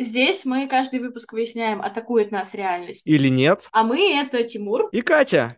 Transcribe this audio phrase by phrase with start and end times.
[0.00, 3.04] Здесь мы каждый выпуск выясняем, атакует нас реальность.
[3.04, 3.68] Или нет.
[3.72, 4.88] А мы— это Тимур.
[4.92, 5.56] И Катя.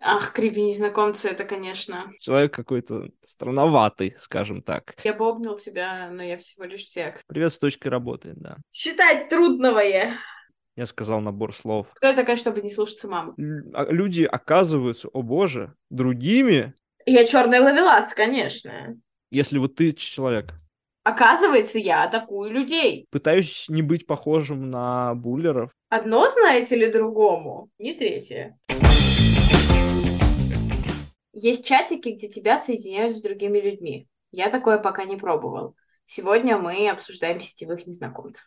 [0.00, 2.10] Ах, крипи незнакомцы, это, конечно.
[2.20, 4.94] Человек какой-то странноватый, скажем так.
[5.04, 7.26] Я бы обнял тебя, но я всего лишь текст.
[7.26, 8.56] Привет с точкой работы, да.
[8.72, 10.14] Считать трудновое.
[10.74, 11.88] Я сказал набор слов.
[11.96, 13.34] Кто я такая, чтобы не слушаться маму?
[13.36, 16.72] Л- а- Люди оказываются, о боже, другими,
[17.04, 18.96] Я черный ловелас, конечно.
[19.30, 20.54] если вот ты человек.
[21.08, 23.06] Оказывается, я атакую людей.
[23.10, 25.70] Пытаюсь не быть похожим на буллеров.
[25.88, 28.58] Одно, знаете ли, другому, не третье.
[31.32, 34.06] Есть чатики, где тебя соединяют с другими людьми.
[34.32, 35.76] Я такое пока не пробовал.
[36.04, 38.44] Сегодня мы обсуждаем сетевых незнакомцев.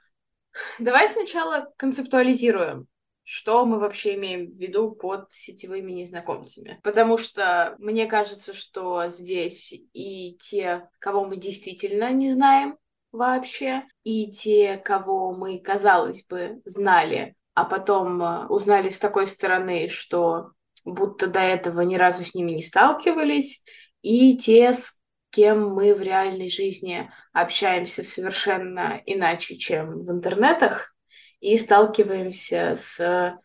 [0.77, 2.85] Давай сначала концептуализируем,
[3.23, 6.79] что мы вообще имеем в виду под сетевыми незнакомцами.
[6.83, 12.77] Потому что мне кажется, что здесь и те, кого мы действительно не знаем
[13.11, 19.87] вообще, и те, кого мы, казалось бы, знали, а потом э, узнали с такой стороны,
[19.89, 20.51] что
[20.85, 23.63] будто до этого ни разу с ними не сталкивались,
[24.01, 30.95] и те, с кем мы в реальной жизни общаемся совершенно иначе, чем в интернетах,
[31.41, 33.39] и сталкиваемся с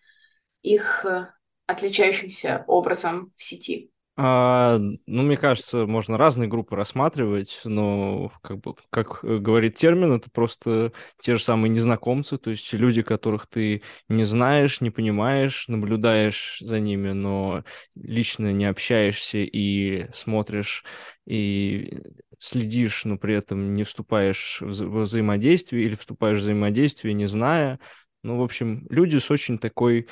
[0.63, 1.29] их э,
[1.67, 3.91] отличающимся образом в сети.
[4.19, 10.15] А, ну, мне кажется, можно разные группы рассматривать, но, как бы, как э, говорит термин,
[10.15, 15.69] это просто те же самые незнакомцы, то есть люди, которых ты не знаешь, не понимаешь,
[15.69, 20.83] наблюдаешь за ними, но лично не общаешься и смотришь
[21.27, 22.01] и
[22.39, 27.27] следишь, но при этом не вступаешь в вза- во взаимодействие или вступаешь в взаимодействие, не
[27.27, 27.81] зная.
[28.23, 30.09] Ну, в общем, люди с очень такой,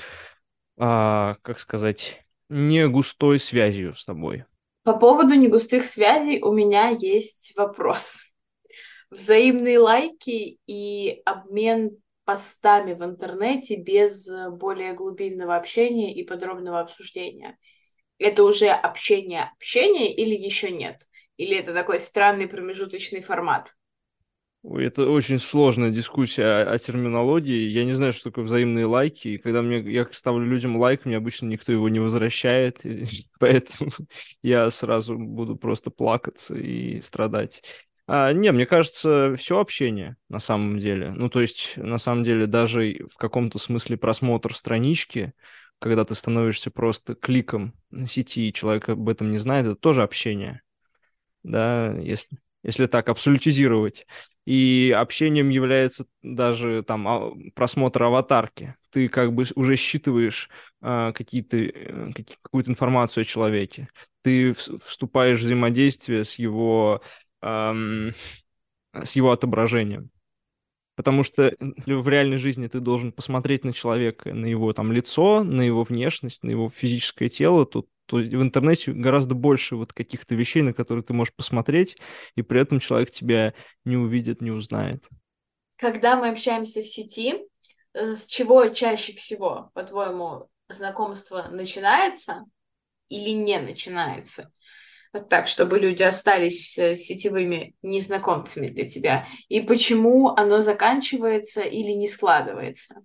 [0.78, 4.44] а, как сказать, не густой связью с тобой.
[4.84, 8.22] По поводу негустых связей у меня есть вопрос.
[9.10, 17.58] Взаимные лайки и обмен постами в интернете без более глубинного общения и подробного обсуждения.
[18.18, 21.06] Это уже общение-общение или еще нет?
[21.36, 23.74] Или это такой странный промежуточный формат?
[24.64, 27.68] Это очень сложная дискуссия о, о терминологии.
[27.68, 29.28] Я не знаю, что такое взаимные лайки.
[29.28, 32.84] И когда мне, я ставлю людям лайк, мне обычно никто его не возвращает.
[32.86, 33.06] и
[33.38, 33.90] поэтому
[34.42, 37.62] я сразу буду просто плакаться и страдать.
[38.06, 41.10] А, не, мне кажется, все общение на самом деле.
[41.10, 45.34] Ну, то есть, на самом деле, даже в каком-то смысле просмотр странички,
[45.78, 50.02] когда ты становишься просто кликом на сети, и человек об этом не знает, это тоже
[50.02, 50.62] общение.
[51.44, 54.06] Да, если, если так абсолютизировать.
[54.46, 58.76] И общением является даже там а, просмотр аватарки.
[58.90, 60.50] Ты как бы уже считываешь
[60.82, 63.88] а, какие-то, э, какие- какую-то информацию о человеке.
[64.22, 67.02] Ты вс- вступаешь в взаимодействие с его,
[67.42, 68.12] ам,
[68.94, 70.10] с его отображением.
[70.96, 71.54] Потому что
[71.86, 76.44] в реальной жизни ты должен посмотреть на человека, на его там лицо, на его внешность,
[76.44, 77.66] на его физическое тело,
[78.06, 81.96] то, то в интернете гораздо больше вот каких-то вещей, на которые ты можешь посмотреть,
[82.36, 83.54] и при этом человек тебя
[83.84, 85.06] не увидит, не узнает.
[85.76, 87.46] Когда мы общаемся в сети,
[87.94, 92.44] э, с чего чаще всего, по-твоему, знакомство начинается
[93.08, 94.52] или не начинается?
[95.12, 99.26] Вот так, чтобы люди остались э, сетевыми незнакомцами для тебя.
[99.48, 102.96] И почему оно заканчивается или не складывается?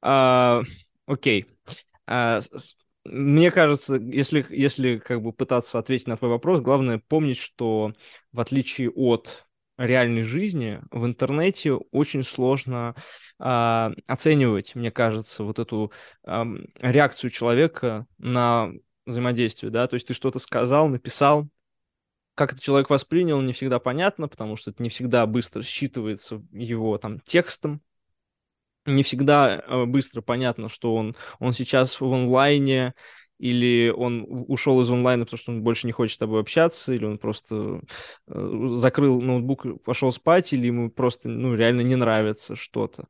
[0.00, 0.62] А,
[1.06, 1.46] окей.
[2.06, 2.40] А,
[3.10, 7.92] мне кажется, если, если как бы пытаться ответить на твой вопрос, главное помнить, что
[8.32, 12.94] в отличие от реальной жизни, в интернете очень сложно
[13.38, 15.92] а, оценивать, мне кажется, вот эту
[16.24, 18.70] ам, реакцию человека на
[19.06, 21.48] взаимодействие, да, то есть ты что-то сказал, написал,
[22.34, 26.96] как это человек воспринял, не всегда понятно, потому что это не всегда быстро считывается его
[26.98, 27.82] там текстом,
[28.86, 32.94] не всегда э, быстро понятно, что он, он сейчас в онлайне,
[33.38, 37.06] или он ушел из онлайна, потому что он больше не хочет с тобой общаться, или
[37.06, 37.80] он просто
[38.28, 43.08] э, закрыл ноутбук, пошел спать, или ему просто, ну, реально не нравится что-то.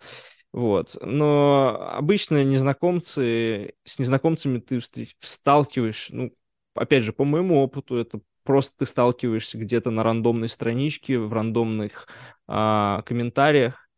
[0.52, 0.96] Вот.
[1.00, 6.32] Но обычно незнакомцы, с незнакомцами ты встреч- сталкиваешь, ну,
[6.74, 12.08] опять же, по моему опыту, это просто ты сталкиваешься где-то на рандомной страничке, в рандомных
[12.48, 13.89] а, комментариях,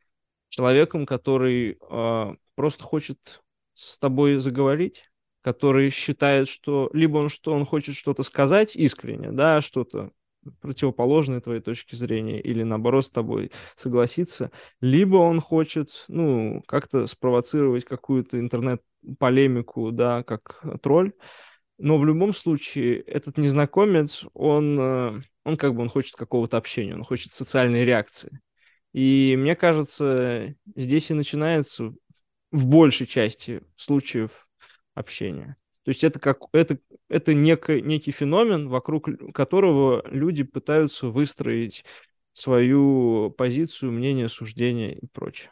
[0.53, 3.43] человеком, который э, просто хочет
[3.75, 5.11] с тобой заговорить,
[5.41, 10.11] который считает, что либо он что он хочет что-то сказать искренне, да, что-то
[10.61, 14.51] противоположное твоей точке зрения, или наоборот с тобой согласиться,
[14.81, 21.13] либо он хочет, ну, как-то спровоцировать какую-то интернет-полемику, да, как тролль,
[21.79, 26.95] но в любом случае этот незнакомец, он, э, он как бы он хочет какого-то общения,
[26.95, 28.41] он хочет социальной реакции.
[28.93, 31.93] И мне кажется, здесь и начинается
[32.51, 34.49] в большей части случаев
[34.95, 35.57] общения.
[35.85, 36.79] То есть это как это
[37.09, 41.85] это некий некий феномен, вокруг которого люди пытаются выстроить
[42.33, 45.51] свою позицию, мнение, суждение и прочее.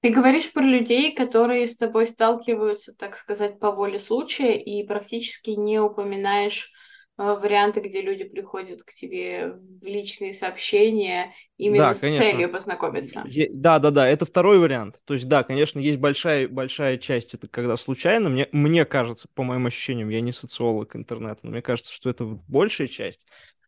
[0.00, 5.50] Ты говоришь про людей, которые с тобой сталкиваются, так сказать, по воле случая, и практически
[5.50, 6.72] не упоминаешь
[7.16, 12.24] варианты, где люди приходят к тебе в личные сообщения именно да, с конечно.
[12.24, 13.24] целью познакомиться.
[13.28, 15.00] Е- да, да, да, это второй вариант.
[15.04, 19.44] То есть, да, конечно, есть большая, большая часть, это когда случайно, мне, мне кажется, по
[19.44, 23.26] моим ощущениям, я не социолог интернета, но мне кажется, что это большая часть.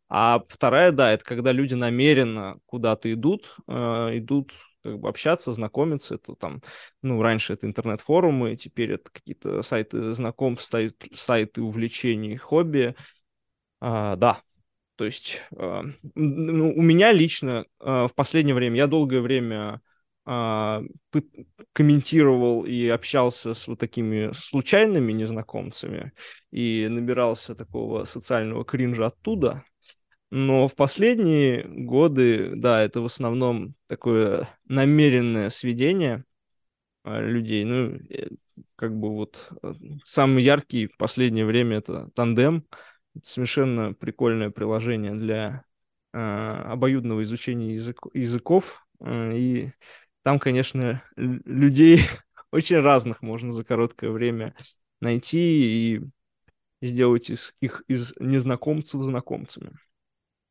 [0.08, 3.72] А вторая, да, это когда люди намеренно куда-то идут, э,
[4.18, 4.52] идут
[4.84, 6.14] как бы общаться, знакомиться.
[6.14, 6.62] Это там,
[7.02, 10.72] ну, раньше это интернет-форумы, теперь это какие-то сайты знакомств,
[11.12, 12.94] сайты увлечений, хобби.
[13.80, 14.42] А, да,
[14.96, 19.80] то есть ну, у меня лично а, в последнее время, я долгое время
[20.24, 20.82] а,
[21.72, 26.12] комментировал и общался с вот такими случайными незнакомцами
[26.50, 29.64] и набирался такого социального кринжа оттуда.
[30.30, 36.24] Но в последние годы, да, это в основном такое намеренное сведение
[37.04, 37.64] людей.
[37.64, 38.28] Ну, э,
[38.74, 39.72] как бы вот э,
[40.04, 42.64] самый яркий в последнее время это тандем.
[43.22, 45.64] Совершенно прикольное приложение для
[46.12, 48.86] э, обоюдного изучения язык, языков.
[49.00, 49.72] Э, и
[50.22, 52.00] там, конечно, людей
[52.52, 54.54] очень разных можно за короткое время
[55.00, 56.00] найти и
[56.82, 59.72] сделать из, их из незнакомцев знакомцами.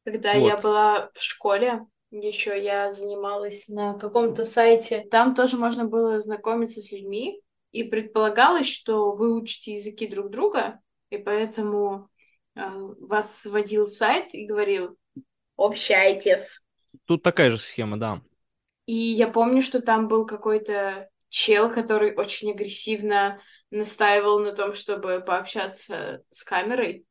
[0.06, 0.48] Когда вот.
[0.48, 6.82] я была в школе, еще я занималась на каком-то сайте, там тоже можно было знакомиться
[6.82, 7.42] с людьми,
[7.72, 10.80] и предполагалось, что вы учите языки друг друга,
[11.10, 12.10] и поэтому
[12.56, 14.98] вас сводил сайт и говорил,
[15.58, 16.62] общайтесь.
[17.06, 18.22] Тут такая же схема, да.
[18.86, 23.42] И я помню, что там был какой-то чел, который очень агрессивно
[23.72, 27.06] настаивал на том, чтобы пообщаться с камерой.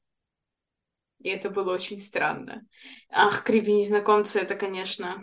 [1.20, 2.66] И это было очень странно.
[3.10, 5.22] Ах, крипи незнакомцы, это, конечно...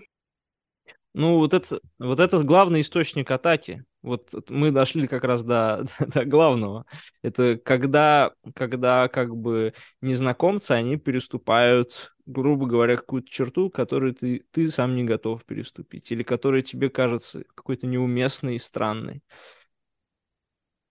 [1.13, 3.83] Ну, вот это, вот это главный источник атаки.
[4.01, 6.85] Вот мы дошли как раз до, до главного.
[7.21, 14.71] Это когда, когда как бы незнакомцы, они переступают, грубо говоря, какую-то черту, которую ты, ты
[14.71, 19.21] сам не готов переступить, или которая тебе кажется какой-то неуместной и странной.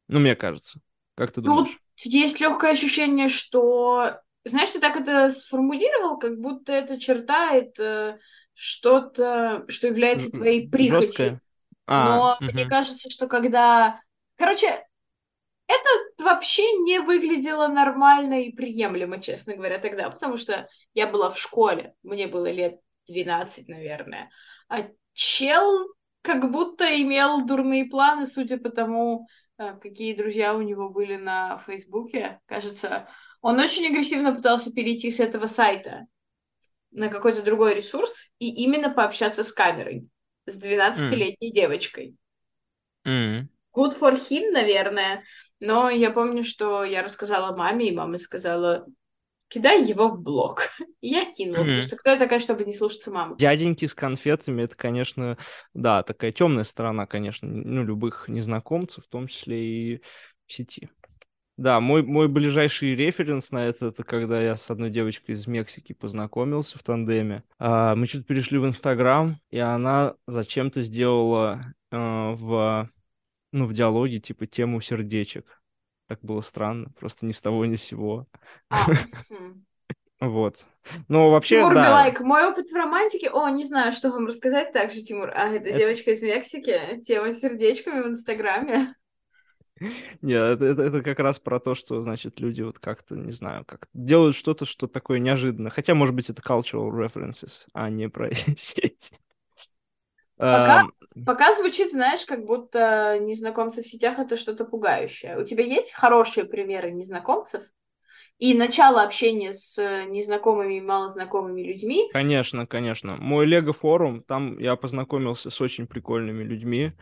[0.08, 0.80] Ну, мне кажется.
[1.14, 1.68] Как ты думаешь?
[1.68, 8.18] Ну, есть легкое ощущение, что знаешь, ты так это сформулировал, как будто эта черта это
[8.54, 11.40] что-то, что является твоей прихотью.
[11.86, 12.52] А, Но угу.
[12.52, 14.00] мне кажется, что когда...
[14.36, 14.66] Короче,
[15.70, 21.38] это вообще не выглядело нормально и приемлемо, честно говоря, тогда, потому что я была в
[21.38, 24.30] школе, мне было лет 12, наверное,
[24.68, 25.88] а чел
[26.22, 29.26] как будто имел дурные планы, судя по тому,
[29.58, 32.40] э, какие друзья у него были на Фейсбуке.
[32.46, 33.08] Кажется,
[33.40, 36.06] он очень агрессивно пытался перейти с этого сайта
[36.90, 40.08] на какой-то другой ресурс и именно пообщаться с камерой,
[40.46, 41.54] с 12-летней mm.
[41.54, 42.16] девочкой.
[43.06, 43.46] Mm.
[43.74, 45.22] Good for him, наверное.
[45.60, 48.86] Но я помню, что я рассказала маме, и мама сказала,
[49.48, 50.62] кидай его в блог.
[51.00, 51.64] Я кинула, mm-hmm.
[51.64, 53.36] потому что кто я такая, чтобы не слушаться маму?
[53.36, 55.38] Дяденьки с конфетами, это, конечно,
[55.74, 60.02] да, такая темная сторона, конечно, ну, любых незнакомцев, в том числе и
[60.46, 60.88] в сети.
[61.60, 65.92] Да, мой, мой ближайший референс на это, это когда я с одной девочкой из Мексики
[65.92, 67.44] познакомился в тандеме.
[67.58, 72.90] А, мы что-то перешли в Инстаграм, и она зачем-то сделала а, в,
[73.52, 75.62] ну, в диалоге типа тему сердечек.
[76.08, 78.26] Так было странно, просто ни с того ни с сего.
[78.70, 78.86] А.
[80.20, 80.66] Вот.
[81.08, 81.86] Ну, вообще, Тимур да.
[81.86, 83.30] Билайк, мой опыт в романтике...
[83.30, 85.30] О, не знаю, что вам рассказать также, Тимур.
[85.34, 85.78] А, это, это...
[85.78, 88.94] девочка из Мексики, тема сердечками в Инстаграме.
[89.80, 93.88] Нет, это, это, как раз про то, что, значит, люди вот как-то, не знаю, как
[93.94, 95.70] делают что-то, что такое неожиданное.
[95.70, 99.12] Хотя, может быть, это cultural references, а не про сеть.
[100.36, 100.84] Пока,
[101.26, 105.38] пока звучит, знаешь, как будто незнакомцы в сетях это что-то пугающее.
[105.38, 107.62] У тебя есть хорошие примеры незнакомцев
[108.38, 112.08] и начало общения с незнакомыми и малознакомыми людьми?
[112.10, 113.16] Конечно, конечно.
[113.16, 116.94] Мой Лего форум, там я познакомился с очень прикольными людьми.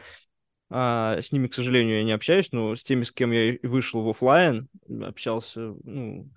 [0.70, 4.02] А, с ними, к сожалению, я не общаюсь, но с теми, с кем я вышел
[4.02, 4.68] в офлайн,
[5.02, 6.30] общался, ну,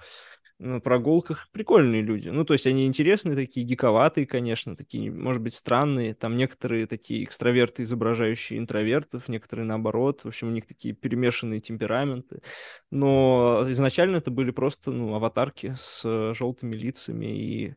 [0.61, 2.29] на прогулках прикольные люди.
[2.29, 6.13] Ну, то есть они интересные такие, гиковатые, конечно, такие, может быть, странные.
[6.13, 10.21] Там некоторые такие экстраверты, изображающие интровертов, некоторые наоборот.
[10.23, 12.41] В общем, у них такие перемешанные темпераменты.
[12.91, 17.75] Но изначально это были просто, ну, аватарки с э, желтыми лицами и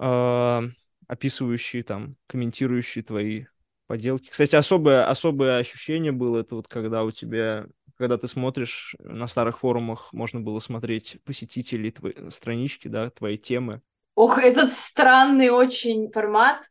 [0.00, 0.62] э,
[1.06, 3.44] описывающие там, комментирующие твои
[3.88, 4.30] поделки.
[4.30, 7.66] Кстати, особое, особое ощущение было, это вот когда у тебя
[7.98, 13.82] когда ты смотришь на старых форумах, можно было смотреть посетителей твоей странички, да, твоей темы.
[14.14, 16.62] Ох, этот странный очень формат,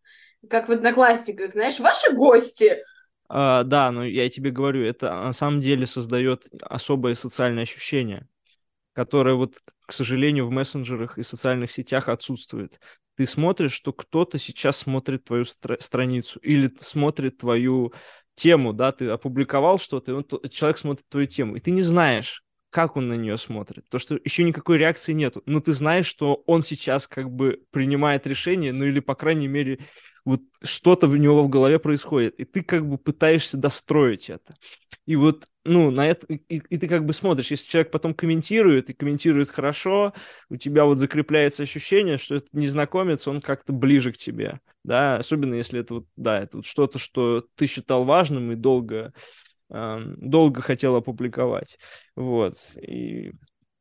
[0.50, 2.77] как в Одноклассниках, знаешь, ваши гости.
[3.27, 8.27] А, да, но я тебе говорю, это на самом деле создает особое социальное ощущение,
[8.93, 9.55] которое вот,
[9.86, 12.79] к сожалению, в мессенджерах и социальных сетях отсутствует.
[13.17, 17.93] Ты смотришь, что кто-то сейчас смотрит твою стра- страницу или смотрит твою
[18.36, 22.43] тему, да, ты опубликовал что-то, и он, человек смотрит твою тему, и ты не знаешь,
[22.69, 23.89] как он на нее смотрит.
[23.89, 25.41] То, что еще никакой реакции нету.
[25.47, 29.79] Но ты знаешь, что он сейчас как бы принимает решение, ну или, по крайней мере,
[30.24, 34.55] вот что-то в него в голове происходит, и ты как бы пытаешься достроить это.
[35.07, 38.89] И вот, ну, на это, и, и ты как бы смотришь, если человек потом комментирует,
[38.89, 40.13] и комментирует хорошо,
[40.50, 45.55] у тебя вот закрепляется ощущение, что этот незнакомец, он как-то ближе к тебе, да, особенно
[45.55, 49.13] если это вот, да, это вот что-то, что ты считал важным и долго,
[49.69, 51.77] э, долго хотел опубликовать,
[52.15, 53.33] вот, и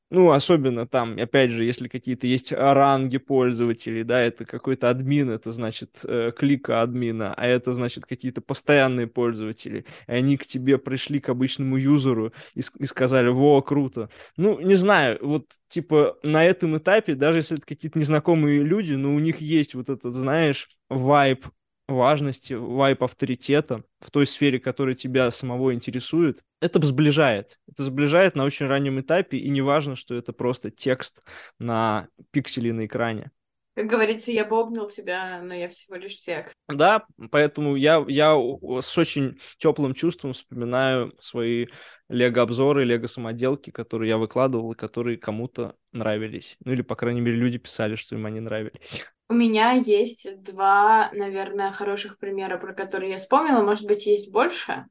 [0.09, 5.51] ну, особенно там, опять же, если какие-то есть ранги пользователей, да, это какой-то админ, это
[5.51, 11.19] значит э, клика админа, а это значит какие-то постоянные пользователи, и они к тебе пришли
[11.19, 14.09] к обычному юзеру и, и сказали, во, круто.
[14.37, 19.13] Ну, не знаю, вот, типа, на этом этапе, даже если это какие-то незнакомые люди, но
[19.13, 21.47] у них есть вот этот, знаешь, вайб
[21.89, 27.59] важности, вайп авторитета в той сфере, которая тебя самого интересует, это сближает.
[27.69, 31.23] Это сближает на очень раннем этапе, и не важно, что это просто текст
[31.59, 33.31] на пикселе на экране.
[33.77, 36.55] Как говорится, я бы обнял тебя, но я всего лишь текст.
[36.67, 38.35] Да, поэтому я, я
[38.81, 41.67] с очень теплым чувством вспоминаю свои
[42.09, 46.57] лего-обзоры, лего-самоделки, которые я выкладывал, и которые кому-то нравились.
[46.65, 49.05] Ну или, по крайней мере, люди писали, что им они нравились.
[49.29, 53.63] У меня есть два, наверное, хороших примера, про которые я вспомнила.
[53.63, 54.87] Может быть, есть больше,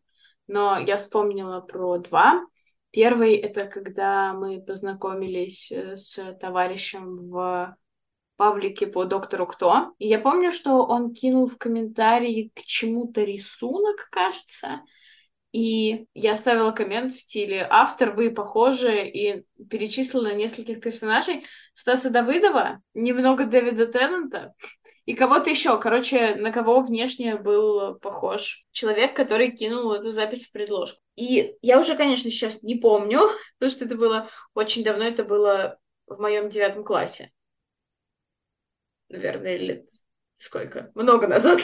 [0.47, 2.45] но я вспомнила про два.
[2.91, 7.77] Первый— это когда мы познакомились э, с товарищем в
[8.35, 9.93] паблике по доктору Кто.
[9.99, 14.81] И я помню, что он кинул в комментарии к чему-то рисунок, кажется,
[15.55, 21.45] и я оставила коммент в стиле «Автор, вы похожи» и перечислила нескольких персонажей.
[21.73, 24.53] Стаса Давыдова, немного Дэвида Теннанта
[25.05, 25.79] и кого-то еще.
[25.79, 31.01] Короче, на кого внешне был похож человек, который кинул эту запись в предложку.
[31.15, 33.21] И я уже, конечно, сейчас не помню,
[33.57, 37.31] потому что это было очень давно, это было в моем девятом классе.
[39.07, 39.87] Наверное, лет
[40.35, 40.91] сколько?
[40.95, 41.61] Много назад.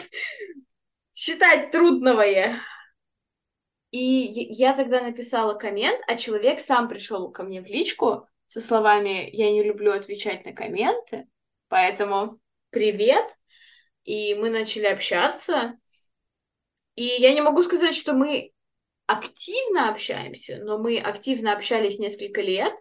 [1.14, 2.62] Считать трудновое.
[3.92, 9.30] И я тогда написала коммент, а человек сам пришел ко мне в личку со словами
[9.34, 11.28] «Я не люблю отвечать на комменты,
[11.68, 13.26] поэтому привет».
[14.04, 15.78] И мы начали общаться.
[16.96, 18.52] И я не могу сказать, что мы
[19.06, 22.74] активно общаемся, но мы активно общались несколько лет,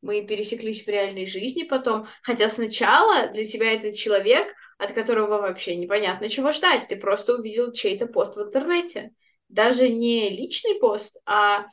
[0.00, 5.76] мы пересеклись в реальной жизни потом, хотя сначала для тебя этот человек, от которого вообще
[5.76, 9.12] непонятно чего ждать, ты просто увидел чей-то пост в интернете
[9.52, 11.66] даже не личный пост, а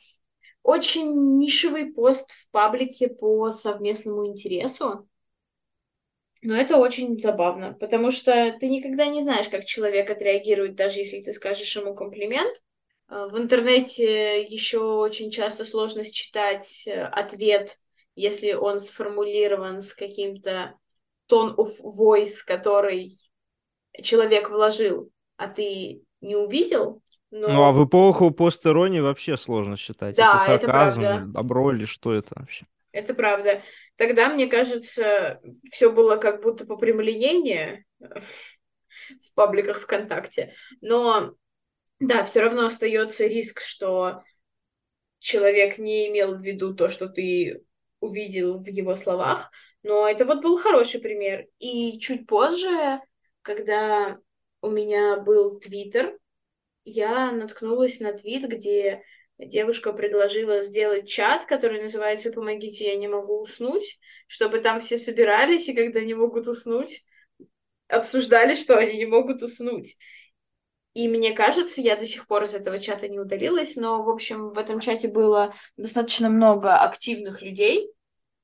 [0.62, 5.08] очень нишевый пост в паблике по совместному интересу.
[6.42, 11.20] Но это очень забавно, потому что ты никогда не знаешь, как человек отреагирует, даже если
[11.22, 12.62] ты скажешь ему комплимент.
[13.08, 17.76] А, в интернете еще очень часто сложно считать э, ответ,
[18.14, 20.74] если он сформулирован с каким-то
[21.26, 23.18] тон of voice, который
[24.02, 27.48] человек вложил, а ты не увидел, но...
[27.48, 30.16] Ну, а в эпоху постеронии вообще сложно считать.
[30.16, 31.32] Да, это сарказм, это правда.
[31.32, 32.66] добро или что это вообще?
[32.92, 33.62] Это правда.
[33.96, 40.54] Тогда, мне кажется, все было как будто по прямолинейнее в пабликах ВКонтакте.
[40.80, 41.34] Но
[42.00, 44.22] да, все равно остается риск, что
[45.18, 47.62] человек не имел в виду то, что ты
[48.00, 49.50] увидел в его словах.
[49.82, 51.46] Но это вот был хороший пример.
[51.58, 53.00] И чуть позже,
[53.42, 54.18] когда
[54.62, 56.18] у меня был Твиттер,
[56.84, 59.02] я наткнулась на твит, где
[59.38, 65.68] девушка предложила сделать чат, который называется «Помогите, я не могу уснуть», чтобы там все собирались,
[65.68, 67.04] и когда не могут уснуть,
[67.88, 69.96] обсуждали, что они не могут уснуть.
[70.92, 74.50] И мне кажется, я до сих пор из этого чата не удалилась, но, в общем,
[74.50, 77.92] в этом чате было достаточно много активных людей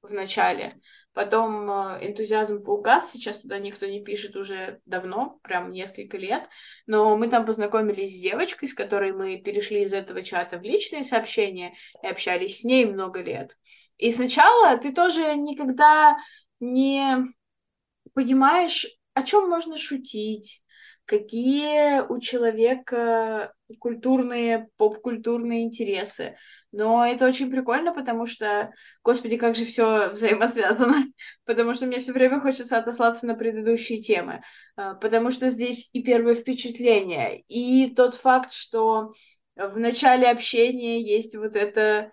[0.02, 0.74] в начале,
[1.16, 6.46] Потом э, энтузиазм поугас, сейчас туда никто не пишет уже давно, прям несколько лет.
[6.86, 11.04] Но мы там познакомились с девочкой, с которой мы перешли из этого чата в личные
[11.04, 13.56] сообщения и общались с ней много лет.
[13.96, 16.18] И сначала ты тоже никогда
[16.60, 17.16] не
[18.12, 20.62] понимаешь, о чем можно шутить,
[21.06, 26.36] какие у человека культурные, поп-культурные интересы.
[26.72, 31.06] Но это очень прикольно, потому что, господи, как же все взаимосвязано.
[31.44, 34.42] потому что мне все время хочется отослаться на предыдущие темы.
[34.76, 39.12] А, потому что здесь и первое впечатление, и тот факт, что
[39.56, 42.10] в начале общения есть вот это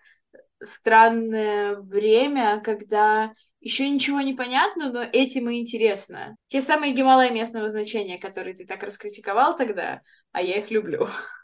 [0.61, 6.35] странное время, когда еще ничего не понятно, но этим и интересно.
[6.47, 11.07] Те самые Гималаи местного значения, которые ты так раскритиковал тогда, а я их люблю.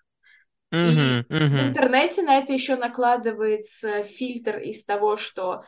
[0.72, 1.48] Uh-huh, и uh-huh.
[1.48, 5.64] в интернете на это еще накладывается фильтр из того, что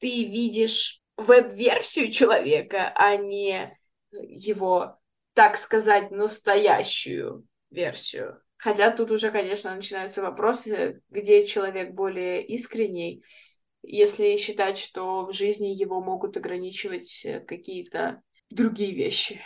[0.00, 3.78] ты видишь веб-версию человека, а не
[4.10, 4.98] его,
[5.34, 8.40] так сказать, настоящую версию.
[8.56, 13.22] Хотя тут уже, конечно, начинаются вопросы, где человек более искренний,
[13.82, 19.40] если считать, что в жизни его могут ограничивать э, какие-то другие вещи.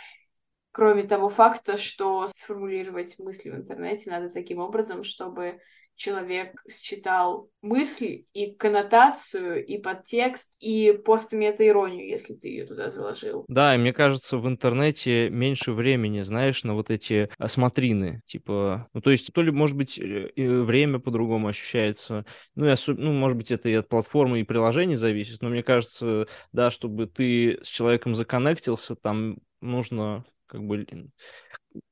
[0.71, 5.59] Кроме того факта, что сформулировать мысли в интернете надо таким образом, чтобы
[5.99, 13.43] человек считал мысль и коннотацию, и подтекст, и постметаиронию, если ты ее туда заложил.
[13.49, 19.01] Да, и мне кажется, в интернете меньше времени, знаешь, на вот эти осмотрины, типа, ну,
[19.01, 22.97] то есть, то ли, может быть, э, время по-другому ощущается, ну, и особ...
[22.97, 27.07] ну, может быть, это и от платформы и приложений зависит, но мне кажется, да, чтобы
[27.07, 30.85] ты с человеком законнектился, там нужно как бы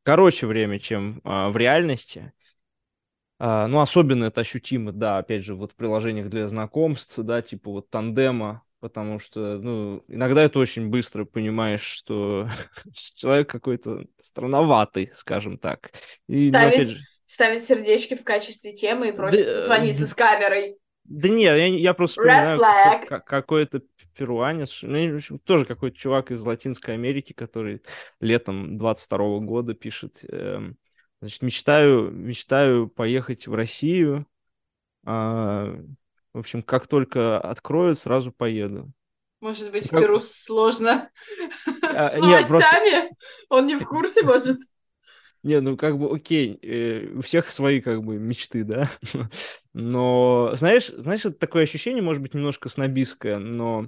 [0.04, 2.34] короче время, чем а, в реальности.
[3.40, 7.70] А, ну, особенно это ощутимо, да, опять же, вот в приложениях для знакомств, да, типа
[7.70, 12.50] вот тандема, потому что, ну, иногда это очень быстро понимаешь, что
[13.16, 15.92] человек какой-то странноватый, скажем так.
[16.28, 17.00] И, ну, ставить, ну, же...
[17.26, 20.78] ставить сердечки в качестве темы и просит да, созвониться да, с камерой.
[21.08, 23.82] Да нет, я, я просто вспоминаю какой-то
[24.16, 27.82] перуанец, ну, тоже какой-то чувак из Латинской Америки, который
[28.20, 30.78] летом 22 года пишет, эм,
[31.20, 34.28] Значит, мечтаю, мечтаю поехать в Россию.
[35.04, 35.76] А,
[36.34, 38.92] в общем, как только откроют, сразу поеду.
[39.40, 40.00] Может быть, как...
[40.00, 41.10] в Перу сложно
[41.82, 42.48] а, с новостями?
[42.48, 43.16] Просто...
[43.50, 44.58] Он не в курсе, может?
[45.48, 48.92] Не, ну как бы окей, э, у всех свои как бы мечты, да.
[49.74, 53.88] Но знаешь, знаешь, это такое ощущение, может быть, немножко снобистское, но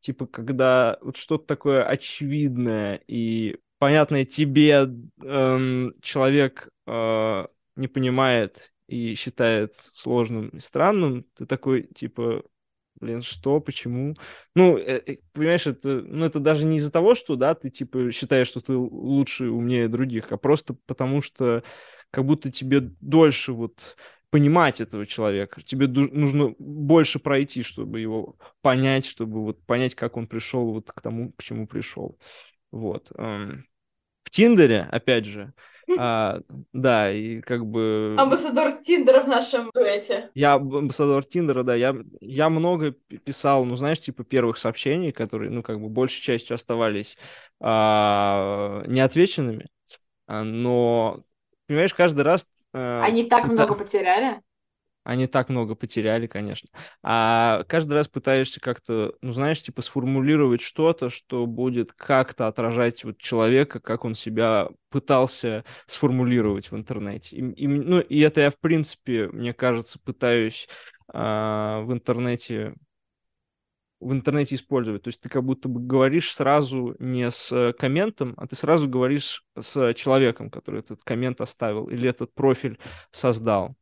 [0.00, 4.88] типа когда вот что-то такое очевидное и понятное тебе
[5.24, 12.44] эм, человек э, не понимает и считает сложным и странным, ты такой, типа,
[13.00, 14.14] блин, что, почему?
[14.54, 18.10] Ну, э, э, понимаешь, это, ну, это даже не из-за того, что, да, ты, типа,
[18.12, 21.62] считаешь, что ты лучше, умнее других, а просто потому что
[22.10, 23.96] как будто тебе дольше вот
[24.30, 25.62] понимать этого человека.
[25.62, 31.00] Тебе нужно больше пройти, чтобы его понять, чтобы вот понять, как он пришел вот к
[31.00, 32.18] тому, к чему пришел.
[32.70, 33.12] Вот.
[33.16, 33.66] Эм,
[34.32, 35.52] Тиндере, опять же,
[35.98, 36.40] а,
[36.72, 38.16] да, и как бы...
[38.18, 40.30] Амбассадор Тиндера в нашем дуэте.
[40.34, 42.92] Я амбассадор Тиндера, да, я, я много
[43.24, 47.18] писал, ну, знаешь, типа первых сообщений, которые, ну, как бы большей частью оставались
[47.60, 49.66] а, неотвеченными,
[50.26, 51.24] а, но,
[51.66, 52.46] понимаешь, каждый раз...
[52.72, 54.40] А, Они так много потеряли?
[55.04, 56.68] Они так много потеряли, конечно.
[57.02, 63.18] А каждый раз пытаешься как-то, ну, знаешь, типа сформулировать что-то, что будет как-то отражать вот
[63.18, 67.36] человека, как он себя пытался сформулировать в интернете.
[67.36, 70.68] И, и, ну, и это я, в принципе, мне кажется, пытаюсь
[71.08, 72.74] а, в интернете
[74.02, 75.02] в интернете использовать.
[75.02, 79.44] То есть ты как будто бы говоришь сразу не с комментом, а ты сразу говоришь
[79.58, 82.78] с человеком, который этот коммент оставил или этот профиль
[83.12, 83.76] создал.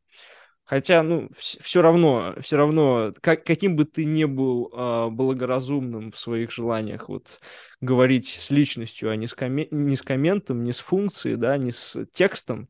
[0.71, 6.17] Хотя, ну, все равно, все равно, как, каким бы ты ни был э, благоразумным в
[6.17, 7.41] своих желаниях вот
[7.81, 11.71] говорить с личностью, а не с, коме- не с комментом, не с функцией, да, не
[11.71, 12.69] с текстом,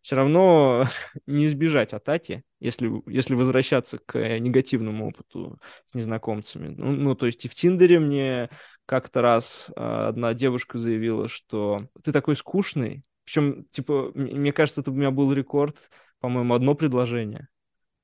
[0.00, 0.86] все равно
[1.26, 6.68] не избежать атаки, если, если возвращаться к негативному опыту с незнакомцами.
[6.68, 8.48] Ну, ну то есть и в Тиндере мне
[8.86, 14.92] как-то раз э, одна девушка заявила, что ты такой скучный, причем, типа, мне кажется, это
[14.92, 17.48] у меня был рекорд по-моему, одно предложение.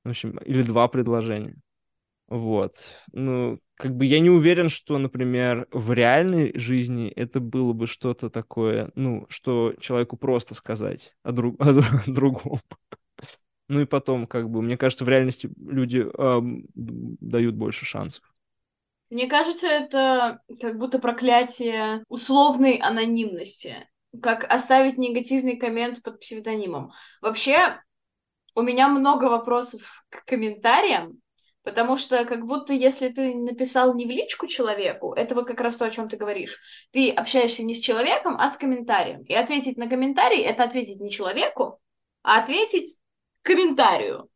[0.04, 1.56] В общем, или два предложения.
[2.28, 2.76] Вот.
[3.12, 8.30] Ну, как бы я не уверен, что, например, в реальной жизни это было бы что-то
[8.30, 11.70] такое, ну, что человеку просто сказать о, друг, о,
[12.06, 12.60] о другом.
[13.68, 16.40] Ну и потом, как бы, мне кажется, в реальности люди э,
[16.74, 18.22] дают больше шансов.
[19.10, 23.88] Мне кажется, это как будто проклятие условной анонимности.
[24.20, 26.92] Как оставить негативный коммент под псевдонимом.
[27.20, 27.80] Вообще,
[28.56, 31.20] у меня много вопросов к комментариям,
[31.62, 35.76] потому что как будто если ты написал не в личку человеку, это вот как раз
[35.76, 36.58] то, о чем ты говоришь.
[36.90, 39.22] Ты общаешься не с человеком, а с комментарием.
[39.24, 41.78] И ответить на комментарий— это ответить не человеку,
[42.22, 42.98] а ответить
[43.42, 44.28] комментарию.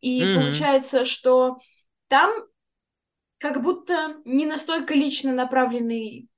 [0.00, 0.34] И mm-hmm.
[0.34, 1.58] получается, что
[2.08, 2.32] там
[3.38, 6.28] как будто не настолько лично направленный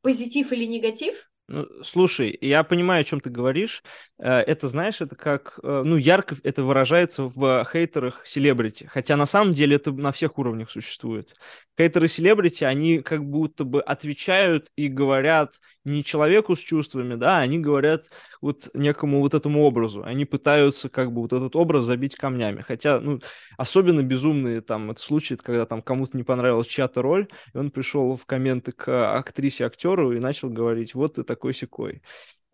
[0.00, 3.82] позитив или негатив, ну, слушай, я понимаю, о чем ты говоришь.
[4.18, 8.84] Э, это, знаешь, это как, э, ну, ярко это выражается в хейтерах селебрити.
[8.84, 11.34] Хотя на самом деле это на всех уровнях существует.
[11.78, 17.58] Хейтеры селебрити, они как будто бы отвечают и говорят не человеку с чувствами, да, они
[17.58, 18.06] говорят
[18.40, 20.02] вот некому вот этому образу.
[20.04, 22.62] Они пытаются как бы вот этот образ забить камнями.
[22.62, 23.20] Хотя, ну,
[23.56, 28.16] особенно безумные там это случаи, когда там кому-то не понравилась чья-то роль, и он пришел
[28.16, 31.96] в комменты к актрисе, актеру и начал говорить, вот ты такой-сякой.
[31.96, 32.00] Э,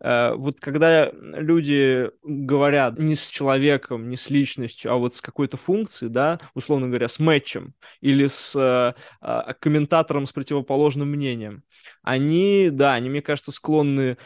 [0.03, 6.11] вот когда люди говорят не с человеком, не с личностью, а вот с какой-то функцией,
[6.11, 11.63] да, условно говоря, с матчем или с э, а, комментатором с противоположным мнением,
[12.01, 14.17] они, да, они, мне кажется, склонны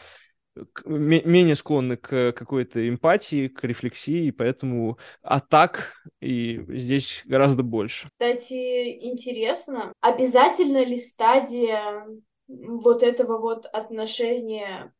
[0.86, 8.08] менее склонны к какой-то эмпатии, к рефлексии, поэтому атак и здесь гораздо больше.
[8.12, 12.06] Кстати, интересно, обязательно ли стадия
[12.48, 14.92] вот этого вот отношения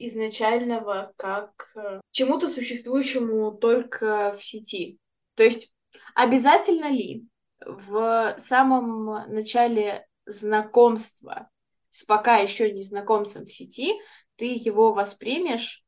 [0.00, 4.98] изначального как к чему-то существующему только в сети.
[5.34, 5.72] То есть
[6.14, 7.26] обязательно ли
[7.60, 11.50] в самом начале знакомства
[11.90, 13.94] с пока еще незнакомцем в сети
[14.36, 15.84] ты его воспримешь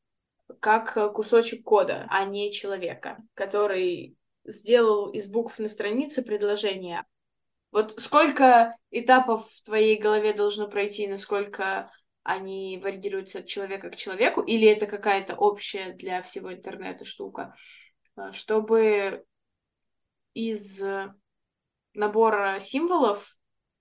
[0.60, 7.04] как кусочек кода, а не человека, который сделал из букв на странице предложение.
[7.70, 11.90] Вот сколько этапов в твоей голове должно пройти, насколько
[12.22, 17.54] они варьируются от человека к человеку, или это какая-то общая для всего интернета штука,
[18.16, 19.24] а, чтобы
[20.34, 20.82] из
[21.94, 23.36] набора символов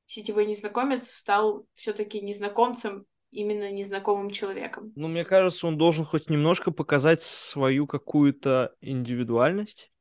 [0.06, 4.91] сетевой незнакомец стал все-таки незнакомцем, именно незнакомым человеком.
[4.95, 9.91] Ну, мне кажется, он должен хоть немножко показать свою какую-то индивидуальность.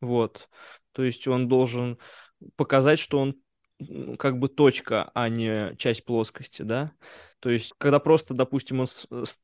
[0.00, 0.48] Вот.
[0.92, 1.98] То есть он должен
[2.56, 3.36] показать, что он
[4.18, 6.92] как бы точка, а не часть плоскости, да.
[7.44, 8.86] То есть, когда просто, допустим, он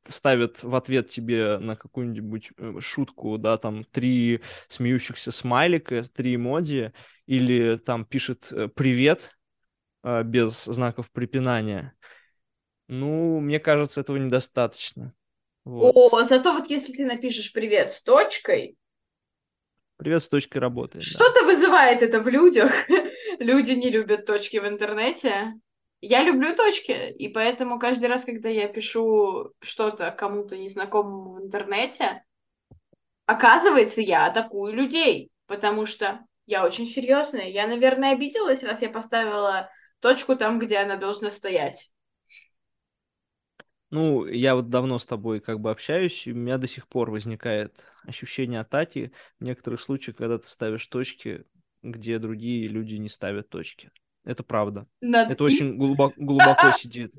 [0.09, 6.95] ставит в ответ тебе на какую-нибудь э, шутку, да, там, три смеющихся смайлика, три эмодзи,
[7.27, 9.33] или там пишет э, «привет»
[10.03, 11.93] э, без знаков препинания,
[12.89, 15.13] ну, мне кажется, этого недостаточно.
[15.67, 15.93] Вот.
[15.95, 18.79] О, зато вот если ты напишешь «привет» с точкой,
[19.99, 21.05] Привет с точкой работает.
[21.05, 21.47] Что-то да.
[21.49, 22.73] вызывает это в людях.
[23.39, 25.53] Люди не любят точки в интернете.
[26.01, 32.25] Я люблю точки, и поэтому каждый раз, когда я пишу что-то кому-то незнакомому в интернете,
[33.27, 37.49] оказывается, я атакую людей, потому что я очень серьезная.
[37.49, 41.93] Я, наверное, обиделась, раз я поставила точку там, где она должна стоять.
[43.91, 47.11] Ну, я вот давно с тобой как бы общаюсь, и у меня до сих пор
[47.11, 51.45] возникает ощущение атаки в некоторых случаях, когда ты ставишь точки,
[51.83, 53.91] где другие люди не ставят точки.
[54.31, 54.87] Это правда.
[55.01, 55.47] Над Это и...
[55.47, 57.15] очень глубоко, глубоко сидит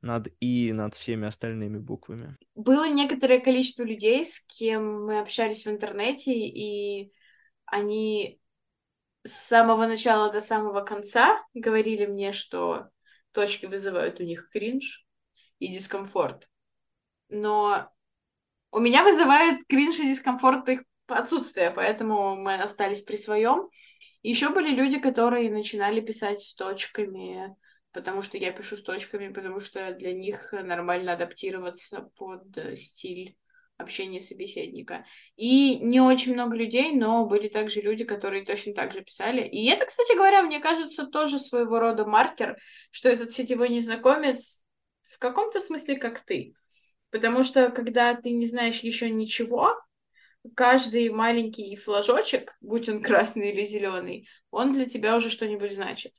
[0.00, 2.36] над и над всеми остальными буквами.
[2.54, 7.10] Было некоторое количество людей, с кем мы общались в интернете, и
[7.64, 8.38] они
[9.22, 12.88] с самого начала до самого конца говорили мне, что
[13.32, 15.04] точки вызывают у них кринж,
[15.58, 16.48] и дискомфорт.
[17.28, 17.90] Но
[18.70, 23.68] у меня вызывает кринж и дискомфорт их отсутствие, поэтому мы остались при своем.
[24.24, 27.54] Еще были люди, которые начинали писать с точками,
[27.92, 33.36] потому что я пишу с точками, потому что для них нормально адаптироваться под стиль
[33.76, 35.04] общения собеседника.
[35.36, 39.46] И не очень много людей, но были также люди, которые точно так же писали.
[39.46, 42.56] И это, кстати говоря, мне кажется, тоже своего рода маркер,
[42.90, 44.62] что этот сетевой незнакомец
[45.02, 46.54] в каком-то смысле как ты.
[47.10, 49.74] Потому что когда ты не знаешь еще ничего,
[50.54, 56.12] каждый маленький флажочек, будь он красный или зеленый, он для тебя уже что-нибудь значит.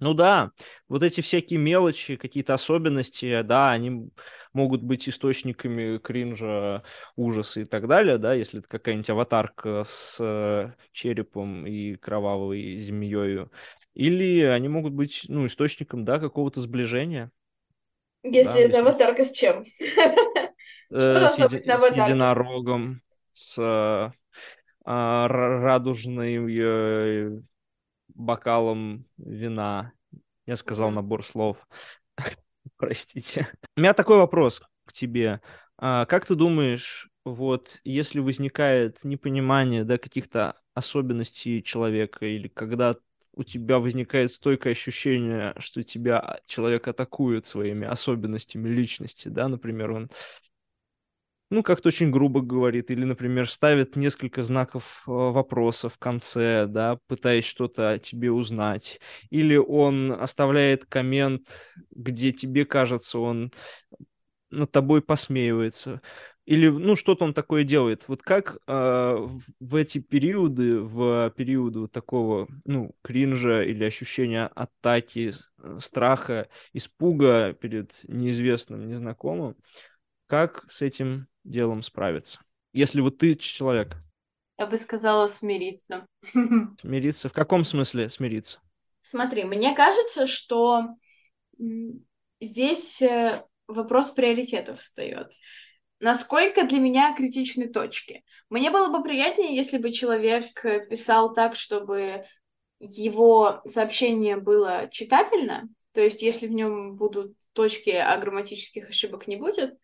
[0.00, 0.52] Ну да,
[0.88, 4.10] вот эти всякие мелочи, какие-то особенности, да, они
[4.52, 6.84] могут быть источниками кринжа,
[7.16, 13.46] ужаса и так далее, да, если это какая-нибудь аватарка с э, черепом и кровавой змеей,
[13.94, 17.32] или они могут быть, ну, источником, да, какого-то сближения.
[18.22, 18.76] Если да, это если...
[18.76, 19.64] аватарка с чем?
[20.90, 21.58] Э, с, еди...
[21.58, 23.02] с единорогом,
[23.38, 24.12] с
[24.84, 27.40] а, радужным э,
[28.14, 29.92] бокалом вина
[30.46, 31.58] Я сказал набор слов.
[32.76, 33.48] Простите.
[33.76, 35.40] У меня такой вопрос к тебе.
[35.76, 42.96] А, как ты думаешь, вот если возникает непонимание да, каких-то особенностей человека, или когда
[43.34, 50.10] у тебя возникает стойкое ощущение, что тебя человек атакует своими особенностями личности, да, например, он
[51.50, 56.98] ну, как-то очень грубо говорит, или, например, ставит несколько знаков э, вопроса в конце, да,
[57.06, 61.48] пытаясь что-то о тебе узнать, или он оставляет коммент,
[61.90, 63.52] где тебе кажется, он
[64.50, 66.02] над тобой посмеивается,
[66.44, 68.08] или, ну, что-то он такое делает.
[68.08, 69.28] Вот как э,
[69.60, 77.52] в эти периоды, в периоды вот такого, ну, кринжа или ощущения атаки, э, страха, испуга
[77.52, 79.56] перед неизвестным, незнакомым,
[80.26, 82.40] как с этим делом справиться?
[82.72, 83.96] Если вот ты человек.
[84.58, 86.06] Я бы сказала смириться.
[86.80, 87.28] Смириться?
[87.28, 88.60] В каком смысле смириться?
[89.00, 90.96] Смотри, мне кажется, что
[92.40, 95.32] здесь э, вопрос приоритетов встает.
[96.00, 98.24] Насколько для меня критичны точки?
[98.50, 102.24] Мне было бы приятнее, если бы человек писал так, чтобы
[102.80, 109.36] его сообщение было читабельно, то есть если в нем будут точки, а грамматических ошибок не
[109.36, 109.76] будет,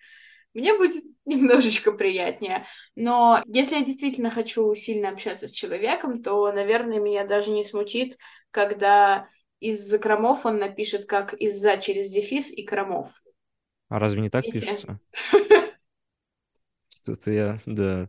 [0.55, 2.65] мне будет немножечко приятнее.
[2.97, 8.19] Но если я действительно хочу сильно общаться с человеком, то, наверное, меня даже не смутит,
[8.51, 9.29] когда
[9.61, 13.23] из закромов он напишет как из-за через дефис и кромов.
[13.89, 14.67] А разве не так Видите?
[14.67, 15.01] пишется?
[16.89, 18.09] Что-то я, да.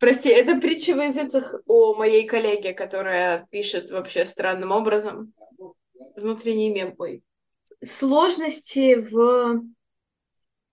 [0.00, 5.32] Прости, это притча в языцах о моей коллеге, которая пишет вообще странным образом.
[6.16, 7.22] Внутренний мем, ой.
[7.84, 9.62] Сложности в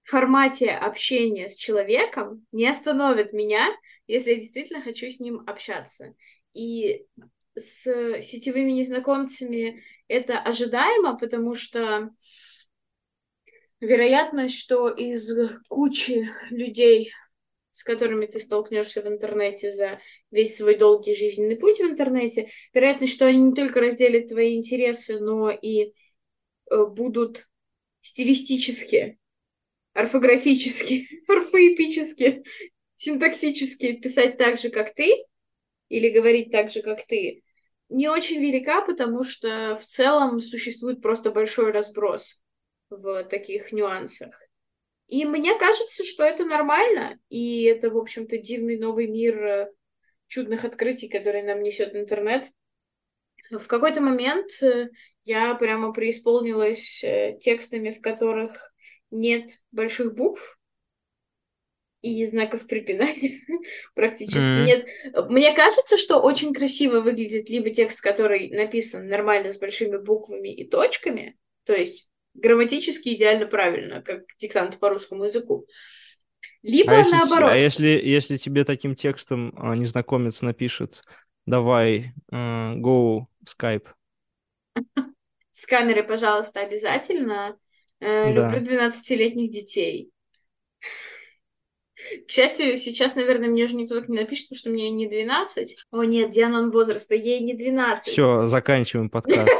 [0.05, 3.67] формате общения с человеком не остановят меня,
[4.07, 6.15] если я действительно хочу с ним общаться.
[6.53, 7.05] И
[7.55, 7.83] с
[8.21, 12.11] сетевыми незнакомцами это ожидаемо, потому что
[13.79, 15.29] вероятность, что из
[15.67, 17.11] кучи людей,
[17.71, 23.13] с которыми ты столкнешься в интернете за весь свой долгий жизненный путь в интернете, вероятность,
[23.13, 25.93] что они не только разделят твои интересы, но и
[26.69, 27.47] э, будут
[28.01, 29.17] стилистически,
[29.95, 32.43] орфографически, орфоэпически,
[32.97, 35.25] синтаксически писать так же, как ты,
[35.89, 37.43] или говорить так же, как ты,
[37.89, 42.39] не очень велика, потому что в целом существует просто большой разброс
[42.89, 44.39] в таких нюансах.
[45.07, 49.71] И мне кажется, что это нормально, и это, в общем-то, дивный новый мир э,
[50.27, 52.49] чудных открытий, который нам несет интернет.
[53.51, 54.89] В какой-то момент э,
[55.23, 58.73] я прямо преисполнилась э, текстами, в которых
[59.11, 60.57] нет больших букв
[62.01, 63.41] и знаков препинания
[63.95, 64.65] практически mm-hmm.
[64.65, 64.85] нет.
[65.29, 70.67] Мне кажется, что очень красиво выглядит либо текст, который написан нормально с большими буквами и
[70.69, 75.65] точками, то есть грамматически идеально правильно, как диктант по русскому языку.
[76.61, 77.51] Либо а если, наоборот.
[77.51, 81.03] А если, если тебе таким текстом а, незнакомец напишет,
[81.45, 83.85] давай, uh, go Skype.
[85.51, 87.57] С камерой, пожалуйста, обязательно.
[87.99, 88.51] Э, да.
[88.51, 90.11] Люблю 12-летних детей.
[92.27, 95.77] К счастью, сейчас, наверное, мне уже никто так не напишет, потому что мне не 12.
[95.91, 98.11] О, нет, Диана, он возраста, ей не 12.
[98.11, 99.51] Все, заканчиваем подкаст.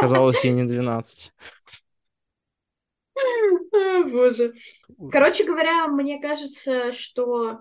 [0.00, 1.32] Казалось, ей не 12.
[4.10, 4.54] Боже.
[5.10, 7.60] Короче говоря, мне кажется, что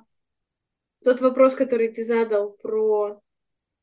[1.03, 3.21] тот вопрос, который ты задал про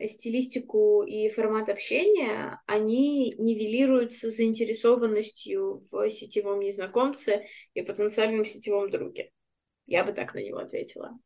[0.08, 9.30] стилистику и формат общения, они нивелируются заинтересованностью в сетевом незнакомце и потенциальном сетевом друге.
[9.86, 11.18] Я бы так на него ответила.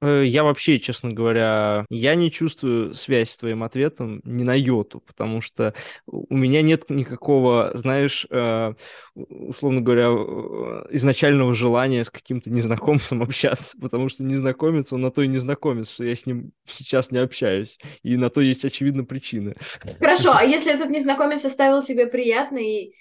[0.00, 5.00] Э, я вообще, честно говоря, я не чувствую связь с твоим ответом ни на йоту,
[5.00, 5.74] потому что
[6.06, 8.74] у меня нет никакого, знаешь, э,
[9.14, 15.22] условно говоря, э, изначального желания с каким-то незнакомцем общаться, потому что незнакомец, он на то
[15.22, 19.54] и незнакомец, что я с ним сейчас не общаюсь, и на то есть, очевидно, причины.
[19.98, 22.94] Хорошо, а если этот незнакомец оставил тебе приятный,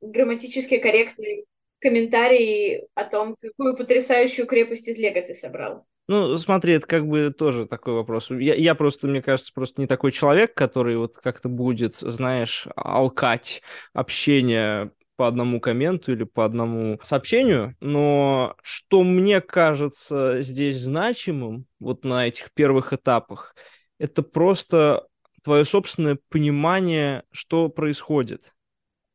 [0.00, 1.44] грамматически корректный
[1.80, 5.86] комментарий о том, какую потрясающую крепость из Лего ты собрал?
[6.08, 8.30] Ну, смотри, это как бы тоже такой вопрос.
[8.30, 13.62] Я, я просто, мне кажется, просто не такой человек, который вот как-то будет, знаешь, алкать
[13.92, 22.04] общение по одному комменту или по одному сообщению, но что мне кажется здесь значимым вот
[22.04, 23.54] на этих первых этапах,
[23.98, 25.08] это просто
[25.42, 28.54] твое собственное понимание, что происходит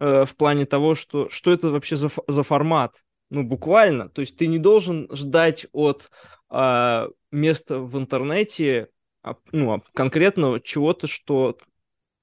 [0.03, 2.95] э, в плане того, что, что это вообще за, за формат,
[3.29, 4.09] ну, буквально.
[4.09, 6.09] То есть ты не должен ждать от
[6.49, 8.89] а, место в интернете,
[9.23, 11.57] а, ну, а конкретно чего-то, что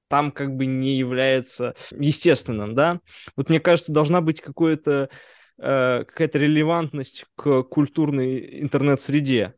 [0.09, 3.01] там как бы не является естественным, да.
[3.37, 5.09] Вот мне кажется, должна быть какое-то
[5.59, 9.55] э, какая-то релевантность к культурной интернет-среде.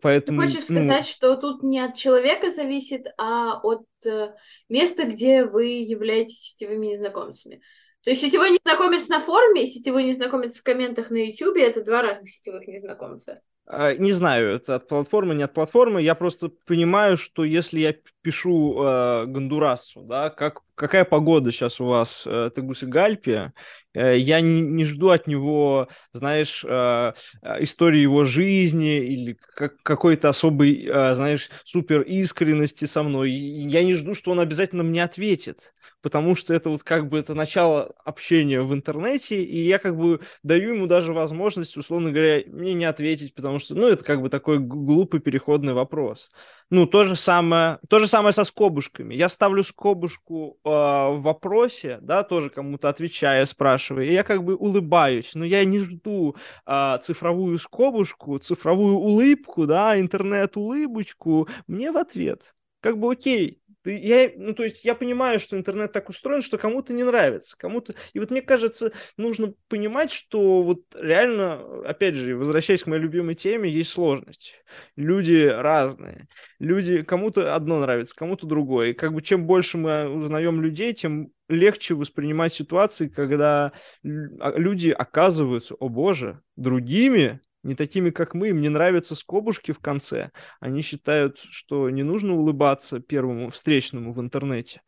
[0.00, 4.32] Поэтому, Ты хочешь ну, сказать, что тут не от человека зависит, а от э,
[4.68, 7.60] места, где вы являетесь сетевыми незнакомцами.
[8.04, 12.02] То есть сетевой незнакомец на форуме и сетевой незнакомец в комментах на YouTube это два
[12.02, 13.40] разных сетевых незнакомца.
[13.66, 16.02] А, не знаю, это от платформы, не от платформы.
[16.02, 21.86] Я просто понимаю, что если я пишу э, Гондурасу, да, как, какая погода сейчас у
[21.86, 23.52] вас э, Тегусигальпе,
[23.94, 29.80] э, я не, не жду от него, знаешь, э, э истории его жизни или как,
[29.82, 33.30] какой-то особой, э, знаешь, супер искренности со мной.
[33.30, 35.72] Я не жду, что он обязательно мне ответит
[36.02, 40.20] потому что это вот как бы это начало общения в интернете, и я как бы
[40.42, 44.28] даю ему даже возможность, условно говоря, мне не ответить, потому что, ну, это как бы
[44.28, 46.30] такой глупый переходный вопрос.
[46.70, 49.14] Ну, то же самое, то же самое со скобушками.
[49.14, 54.56] Я ставлю скобушку э, в вопросе, да, тоже кому-то отвечая, спрашивая, и я как бы
[54.56, 56.36] улыбаюсь, но я не жду
[56.66, 62.54] э, цифровую скобушку, цифровую улыбку, да, интернет-улыбочку мне в ответ.
[62.82, 66.92] Как бы окей, я, ну, то есть я понимаю, что интернет так устроен, что кому-то
[66.92, 67.94] не нравится, кому-то...
[68.12, 73.34] И вот мне кажется, нужно понимать, что вот реально, опять же, возвращаясь к моей любимой
[73.34, 74.54] теме, есть сложность.
[74.96, 76.28] Люди разные.
[76.58, 78.90] Люди, кому-то одно нравится, кому-то другое.
[78.90, 83.72] И как бы чем больше мы узнаем людей, тем легче воспринимать ситуации, когда
[84.04, 89.78] а, люди оказываются, о боже, другими, не такими, как мы, им не нравятся скобушки в
[89.78, 90.30] конце.
[90.60, 94.82] Они считают, что не нужно улыбаться первому встречному в интернете.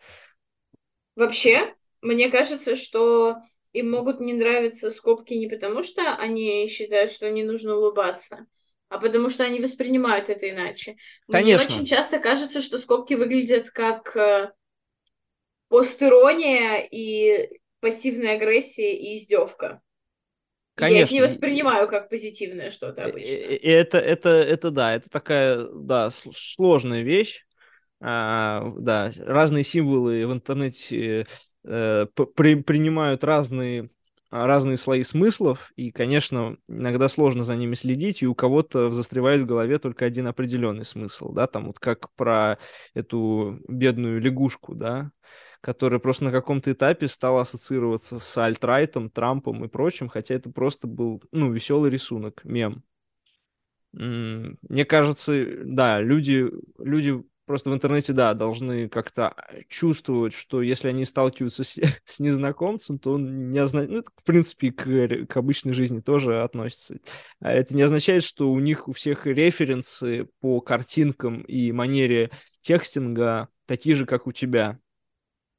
[1.16, 3.36] Вообще, мне кажется, что
[3.72, 8.46] им могут не нравиться скобки не потому, что они считают, что не нужно улыбаться,
[8.88, 10.96] а потому что они воспринимают это иначе.
[11.30, 11.64] Конечно.
[11.64, 14.52] Мне очень часто кажется, что скобки выглядят как э,
[15.68, 19.82] постирония и пассивная агрессия и издевка.
[20.74, 20.96] Конечно.
[20.96, 23.28] Я их не воспринимаю как позитивное что-то обычно.
[23.28, 27.44] Это, это, это да, это такая, да, сложная вещь.
[28.00, 31.26] А, да, разные символы в интернете
[31.64, 33.88] э, при, принимают разные
[34.34, 39.46] разные слои смыслов, и, конечно, иногда сложно за ними следить, и у кого-то застревает в
[39.46, 42.58] голове только один определенный смысл, да, там вот как про
[42.94, 45.12] эту бедную лягушку, да,
[45.64, 50.86] который просто на каком-то этапе стал ассоциироваться с альтрайтом, Трампом и прочим, хотя это просто
[50.86, 52.84] был, ну, веселый рисунок, мем.
[53.92, 55.32] Мне кажется,
[55.64, 59.34] да, люди, люди просто в интернете, да, должны как-то
[59.68, 64.24] чувствовать, что если они сталкиваются с, с незнакомцем, то он не означает, ну, это, в
[64.24, 66.98] принципе, к, к обычной жизни тоже относится.
[67.40, 73.48] А это не означает, что у них у всех референсы по картинкам и манере текстинга
[73.64, 74.78] такие же, как у тебя.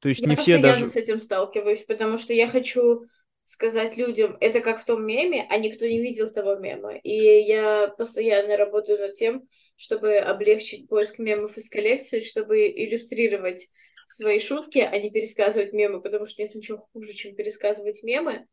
[0.06, 0.86] То есть я не все даже...
[0.86, 3.06] с этим сталкиваюсь, потому что я хочу
[3.44, 6.96] сказать людям, это как в том меме, а никто не видел того мема.
[6.98, 13.66] И я постоянно работаю над тем, чтобы облегчить поиск мемов из коллекции, чтобы иллюстрировать
[14.06, 18.46] свои шутки, а не пересказывать мемы, потому что нет ничего хуже, чем пересказывать мемы.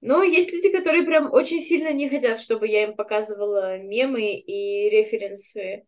[0.00, 4.88] Но есть люди, которые прям очень сильно не хотят, чтобы я им показывала мемы и
[4.90, 5.86] референсы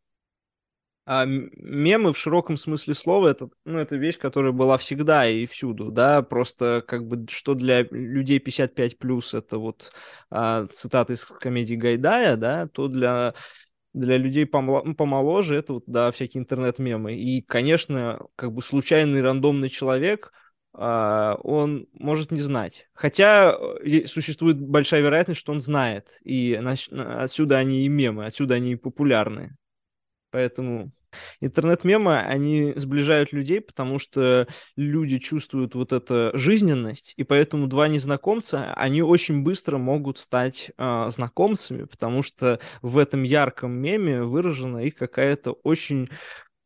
[1.11, 5.91] а мемы в широком смысле слова это, ну, это вещь, которая была всегда и всюду,
[5.91, 9.91] да, просто как бы что для людей 55 плюс это вот
[10.29, 13.33] а, цитаты из комедии Гайдая, да, то для
[13.95, 17.15] для людей помол- помоложе это вот, да, всякие интернет-мемы.
[17.15, 20.31] И, конечно, как бы случайный рандомный человек,
[20.75, 22.87] а, он может не знать.
[22.93, 26.07] Хотя э, существует большая вероятность, что он знает.
[26.23, 29.57] И отсюда они и мемы, отсюда они и популярны.
[30.31, 30.93] Поэтому
[31.41, 38.73] Интернет-мемы, они сближают людей, потому что люди чувствуют вот эту жизненность, и поэтому два незнакомца,
[38.75, 44.97] они очень быстро могут стать э, знакомцами, потому что в этом ярком меме выражена их
[44.97, 46.09] какая-то очень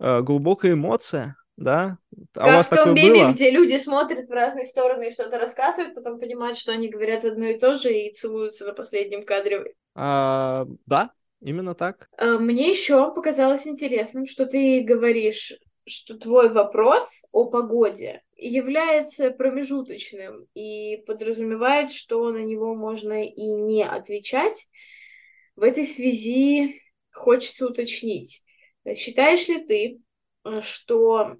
[0.01, 1.99] э, глубокая эмоция, да?
[2.35, 3.33] А как у вас в том такое меме, было?
[3.33, 7.47] где люди смотрят в разные стороны и что-то рассказывают, потом понимают, что они говорят одно
[7.47, 9.73] и то же и целуются на последнем кадре.
[9.95, 11.11] А, да,
[11.43, 12.09] Именно так.
[12.17, 15.53] А, мне еще показалось интересным, что ты говоришь,
[15.85, 23.85] что твой вопрос о погоде является промежуточным и подразумевает, что на него можно и не
[23.85, 24.69] отвечать.
[25.57, 28.43] В этой связи хочется уточнить.
[28.97, 30.01] Считаешь ли ты,
[30.45, 31.37] э, что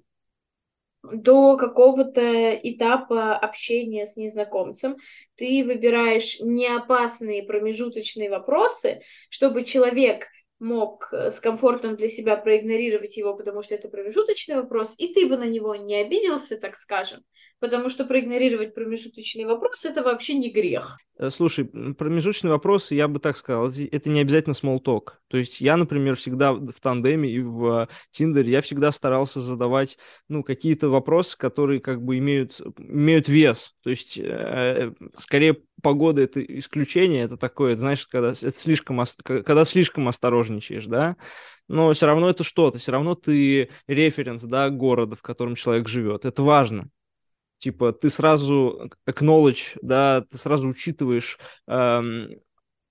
[1.03, 4.95] до какого-то этапа общения с незнакомцем.
[5.35, 10.27] Ты выбираешь неопасные промежуточные вопросы, чтобы человек
[10.59, 15.27] мог э, с комфортом для себя проигнорировать его, потому что это промежуточный вопрос, и ты
[15.27, 17.21] бы на него не обиделся, так скажем,
[17.59, 20.97] потому что проигнорировать промежуточный вопрос– это вообще не грех.
[21.17, 25.13] Э, слушай, промежуточный вопрос, я бы так сказал, это не обязательно small talk.
[25.27, 29.97] То есть я, например, всегда в тандеме и в Тиндере, я всегда старался задавать,
[30.27, 33.73] ну, какие-то вопросы, которые как бы имеют, имеют вес.
[33.83, 40.07] То есть э, скорее погода это исключение, это такое, знаешь, когда, это слишком, когда слишком
[40.07, 41.15] осторожничаешь, да,
[41.67, 46.25] но все равно это что-то, все равно ты референс, да, города, в котором человек живет.
[46.25, 46.89] Это важно
[47.63, 52.41] типа ты сразу acknowledge, да, ты сразу учитываешь эм,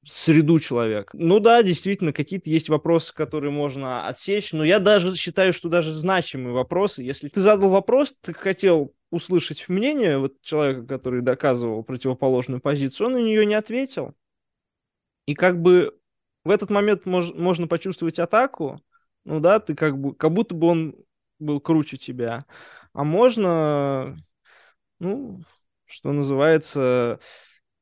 [0.02, 1.10] среду человека.
[1.12, 5.92] Ну да, действительно, какие-то есть вопросы, которые можно отсечь, но я даже считаю, что даже
[5.92, 12.62] значимые вопросы, если ты задал вопрос, ты хотел услышать мнение вот человека, который доказывал противоположную
[12.62, 14.14] позицию, он на нее не ответил.
[15.26, 15.94] И как бы
[16.44, 18.80] в этот момент мож, можно почувствовать атаку,
[19.26, 20.96] ну да, ты как бы, как будто бы он
[21.38, 22.46] был круче тебя.
[22.94, 24.16] А можно
[25.02, 25.42] ну,
[25.84, 27.18] что называется,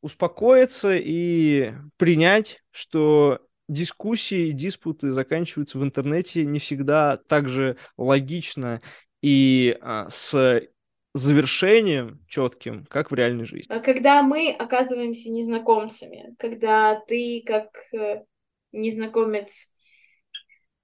[0.00, 8.80] успокоиться и принять, что дискуссии и диспуты заканчиваются в интернете не всегда так же логично
[9.20, 10.62] и а, с
[11.12, 13.72] завершением четким, как в реальной жизни.
[13.72, 18.24] А когда мы оказываемся незнакомцами, когда ты как э,
[18.72, 19.72] незнакомец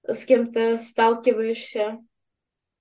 [0.03, 1.99] с кем-то сталкиваешься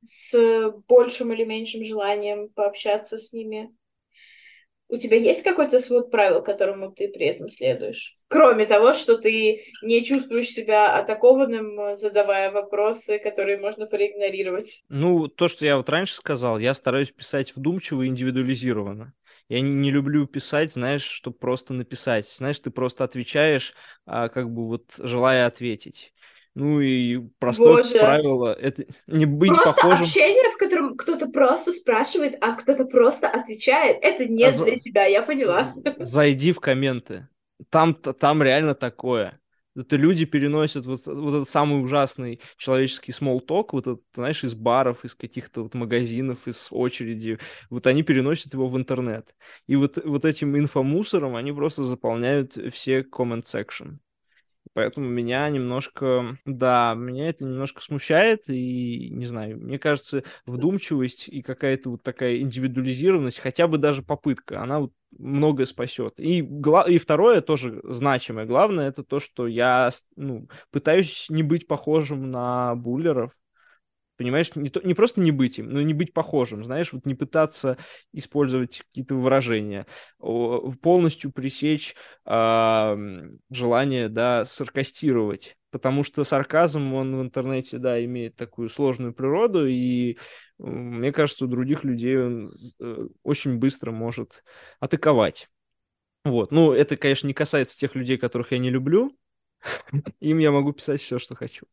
[0.06, 3.70] с большим или меньшим желанием пообщаться с ними.
[4.88, 8.16] У тебя есть какой-то свод правил, которому ты при этом следуешь?
[8.28, 14.84] Кроме того, что ты не чувствуешь себя атакованным, задавая вопросы, которые можно проигнорировать.
[14.88, 19.12] Ну, то, что я вот раньше сказал, я стараюсь писать вдумчиво и индивидуализированно.
[19.48, 22.26] Я не, не люблю писать, знаешь, чтобы просто написать.
[22.28, 26.12] Знаешь, ты просто отвечаешь, а, как бы вот желая ответить.
[26.56, 27.98] Ну и простое Боже.
[27.98, 30.04] правило— это не быть просто похожим...
[30.04, 34.76] общение, в котором кто-то просто спрашивает, а кто-то просто отвечает, это не а для за...
[34.78, 35.70] тебя, я поняла.
[35.98, 37.28] Зайди в комменты.
[37.68, 39.38] Там, там реально такое.
[39.76, 45.04] Это люди переносят вот, вот этот самый ужасный человеческий talk, вот этот, знаешь, из баров,
[45.04, 47.38] из каких-то вот магазинов, из очереди,
[47.68, 49.34] вот они переносят его в интернет.
[49.66, 53.98] И вот, вот этим инфомусором они просто заполняют все comment section.
[54.76, 61.40] Поэтому меня немножко, да, меня это немножко смущает, и, не знаю, мне кажется, вдумчивость и
[61.40, 66.20] какая-то вот такая индивидуализированность, хотя бы даже попытка, она вот многое спасет.
[66.20, 72.30] И, и второе, тоже значимое, главное, это то, что я ну, пытаюсь не быть похожим
[72.30, 73.32] на буллеров,
[74.16, 77.14] Понимаешь, не, то, не просто не быть им, но не быть похожим, знаешь, вот не
[77.14, 77.76] пытаться
[78.12, 79.86] использовать какие-то выражения,
[80.18, 81.94] полностью пресечь
[82.24, 82.96] э,
[83.50, 90.16] желание, да, саркастировать, потому что сарказм, он в интернете, да, имеет такую сложную природу, и
[90.58, 92.50] мне кажется, у других людей он
[92.80, 94.42] э, очень быстро может
[94.80, 95.50] атаковать.
[96.24, 99.16] Вот, ну, это, конечно, не касается тех людей, которых я не люблю,
[100.20, 101.66] им я могу писать все, что хочу.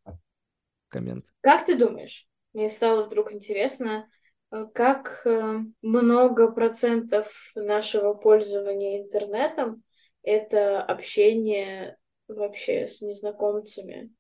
[0.90, 1.26] Коммент.
[1.42, 4.10] Как ты думаешь, мне стало вдруг интересно,
[4.52, 9.84] э, как э, много процентов нашего пользования интернетом
[10.22, 11.98] это общение
[12.28, 14.12] вообще с незнакомцами.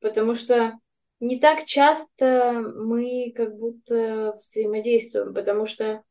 [0.00, 0.78] Потому что
[1.20, 6.02] не так часто мы как будто взаимодействуем, потому что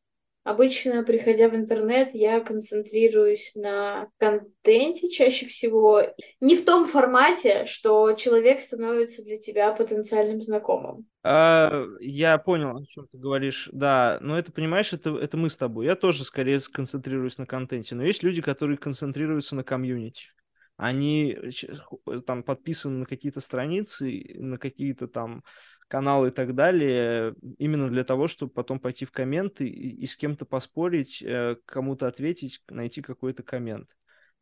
[0.44, 6.02] Обычно, приходя в интернет, я концентрируюсь на контенте чаще всего.
[6.40, 11.06] Не в том формате, что человек становится для тебя потенциальным знакомым.
[11.22, 13.68] А, я понял, о чем ты говоришь.
[13.72, 15.84] Да, но это, понимаешь, это, это мы с тобой.
[15.84, 17.94] Я тоже скорее сконцентрируюсь на контенте.
[17.94, 20.28] Но есть люди, которые концентрируются на комьюнити.
[20.78, 21.36] Они
[22.24, 25.42] там подписаны на какие-то страницы, на какие-то там
[25.88, 30.16] каналы и так далее, именно для того, чтобы потом пойти в комменты и, и с
[30.16, 33.96] кем-то поспорить, э, кому-то ответить, найти какой-то коммент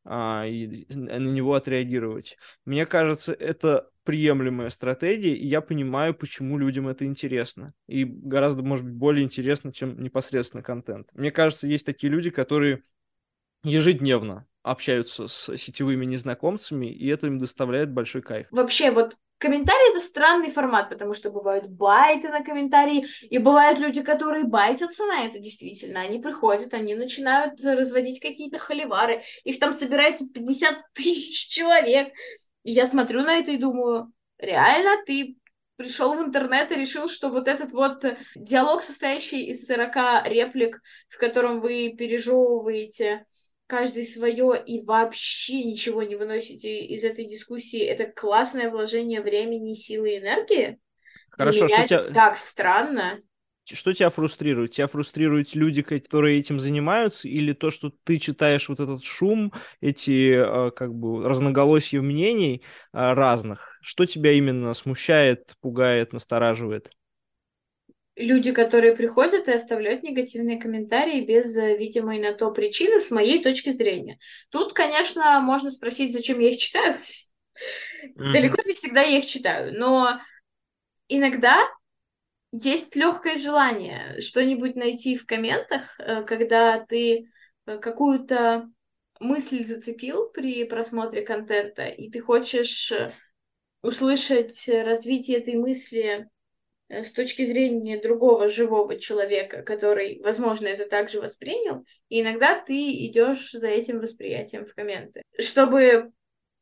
[0.04, 2.36] а, и на него отреагировать.
[2.64, 7.72] Мне кажется, это приемлемая стратегия, и я понимаю, почему людям это интересно.
[7.86, 11.08] И гораздо, может быть, более интересно, чем непосредственно контент.
[11.12, 12.82] Мне кажется, есть такие люди, которые
[13.64, 18.46] ежедневно общаются с сетевыми незнакомцами, и это им доставляет большой кайф.
[18.50, 24.02] Вообще, вот Комментарии— это странный формат, потому что бывают байты на комментарии, и бывают люди,
[24.02, 26.00] которые байтятся на это действительно.
[26.00, 32.12] Они приходят, они начинают разводить какие-то холивары, их там собирается 50 тысяч человек.
[32.62, 35.36] И я смотрю на это и думаю, реально ты
[35.76, 41.18] пришел в интернет и решил, что вот этот вот диалог, состоящий из 40 реплик, в
[41.18, 43.26] котором вы пережевываете
[43.66, 50.12] каждый свое и вообще ничего не выносите из этой дискуссии, это классное вложение времени, силы
[50.14, 50.78] и энергии.
[51.30, 53.20] Хорошо, Для меня что тебя, так странно.
[53.64, 54.72] что тебя фрустрирует?
[54.72, 60.68] Тебя фрустрируют люди, которые этим занимаются, или то, что ты читаешь вот этот шум, эти
[60.68, 62.62] э, как бы разноголосие мнений
[62.92, 63.78] э, разных?
[63.82, 66.90] Что тебя именно смущает, пугает, настораживает?
[68.16, 73.42] Люди, которые приходят и оставляют негативные комментарии без э, видимой на то причины, с моей
[73.42, 74.18] точки зрения.
[74.48, 76.96] Тут, конечно, можно спросить, зачем я их читаю.
[78.14, 78.32] Мгм.
[78.32, 80.18] Далеко не всегда я их читаю, но
[81.08, 81.68] иногда
[82.52, 87.28] есть легкое желание что-нибудь найти в комментах, э, когда ты
[87.66, 88.70] э, какую-то
[89.20, 92.92] мысль зацепил при просмотре контента, и ты хочешь
[93.82, 96.30] услышать развитие этой мысли
[96.88, 103.50] с точки зрения другого живого человека, который, возможно, это также воспринял, и иногда ты идешь
[103.52, 106.12] за этим восприятием в комменты, чтобы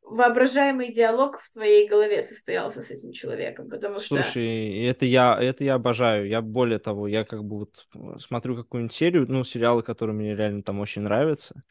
[0.01, 4.21] воображаемый диалог в твоей голове состоялся с этим человеком, потому что...
[4.21, 6.27] Слушай, это я, это я обожаю.
[6.27, 10.35] Я более того, я как бы вот э, смотрю какую-нибудь серию, ну, сериалы, которые мне
[10.35, 11.63] реально там очень нравятся.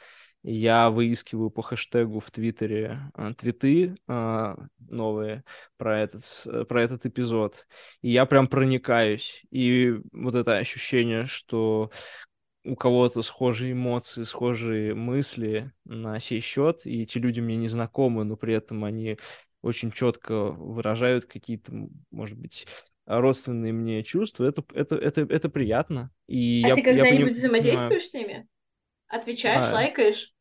[0.46, 5.42] Я выискиваю по хэштегу в Твиттере э, твиты э, новые
[5.78, 7.66] про этот, э, про этот эпизод.
[8.02, 9.42] И я прям проникаюсь.
[9.50, 11.90] И вот это ощущение, что
[12.64, 18.24] у кого-то схожие эмоции, схожие мысли на сей счет, и эти люди мне не знакомы,
[18.24, 19.18] но при этом они
[19.62, 21.72] очень четко выражают какие-то,
[22.10, 22.66] может быть,
[23.06, 26.10] родственные мне чувства, это, это, это, это приятно.
[26.26, 28.46] И А я, ты я поним- когда-нибудь взаимодействуешь с ними?
[29.08, 30.33] Отвечаешь, А, лайкаешь?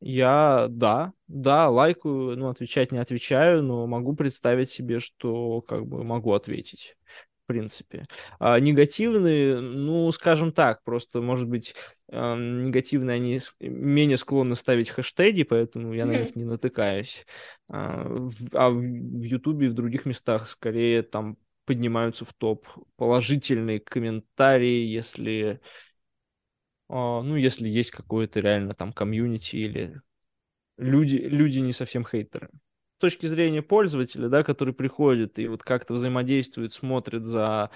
[0.00, 6.04] Я, да, да, лайкаю, ну, отвечать не отвечаю, но могу представить себе, что как бы
[6.04, 6.96] могу ответить,
[7.44, 8.06] в принципе.
[8.38, 11.74] А негативные, ну, скажем так, просто, может быть,
[12.10, 17.26] эм, негативные, они менее склонны ставить хэштеги, поэтому я на них не натыкаюсь.
[17.68, 18.80] А в а в
[19.22, 22.66] Ютубе и в других местах скорее там поднимаются в топ
[22.96, 25.60] положительные комментарии, если
[26.88, 30.00] ну, если есть какое-то реально там комьюнити или
[30.78, 32.50] люди, люди не совсем хейтеры.
[32.98, 37.70] С точки зрения пользователя, да, который приходит и вот как-то взаимодействует, смотрит за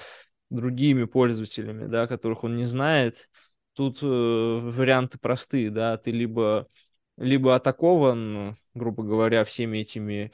[0.48, 3.28] другими пользователями, да, которых он не знает,
[3.74, 6.68] тут э, варианты простые, да, ты либо,
[7.16, 10.32] либо атакован, грубо говоря, всеми этими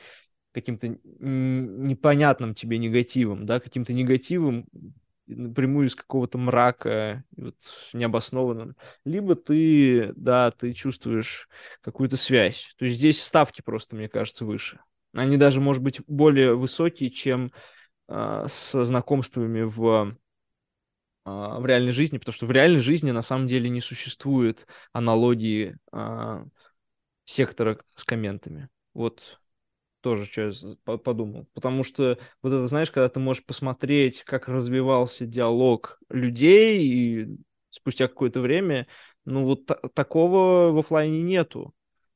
[0.53, 4.66] каким-то непонятным тебе негативом, да, каким-то негативом
[5.27, 7.57] напрямую из какого-то мрака, вот
[7.93, 11.49] необоснованным, либо ты, да, ты чувствуешь
[11.81, 12.74] какую-то связь.
[12.79, 14.81] То есть здесь ставки просто, мне кажется, выше.
[15.12, 17.53] Они даже, может быть, более высокие, чем
[18.09, 20.16] а, с знакомствами в,
[21.24, 25.77] а, в реальной жизни, потому что в реальной жизни на самом деле не существует аналогии
[25.93, 26.45] а,
[27.24, 28.68] сектора с комментами.
[28.95, 29.41] Вот
[30.07, 30.52] тоже что
[30.86, 31.48] я подумал.
[31.52, 37.38] Потому что вот это, знаешь, когда ты можешь посмотреть, как развивался диалог людей, и
[37.70, 38.86] спустя какое-то время,
[39.24, 41.74] ну вот та- такого в оффлайне нету.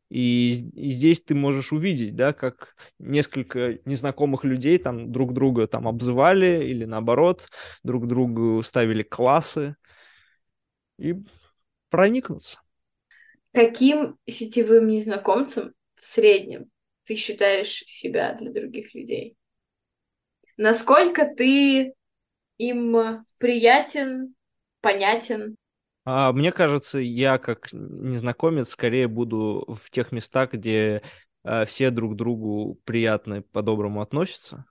[0.08, 5.88] И, и здесь ты можешь увидеть, да, как несколько незнакомых людей там друг друга там
[5.88, 7.48] обзывали или наоборот
[7.82, 9.74] друг другу ставили классы
[10.96, 11.16] и
[11.88, 12.60] проникнуться.
[13.52, 16.70] Каким сетевым незнакомцем в среднем
[17.10, 19.36] ты считаешь себя для других людей?
[20.56, 21.92] Насколько ты
[22.56, 24.36] им приятен,
[24.80, 25.56] понятен?
[26.04, 31.02] А, мне кажется, я как незнакомец скорее буду в тех местах, где
[31.42, 34.66] а, все друг другу приятно, по-доброму относятся.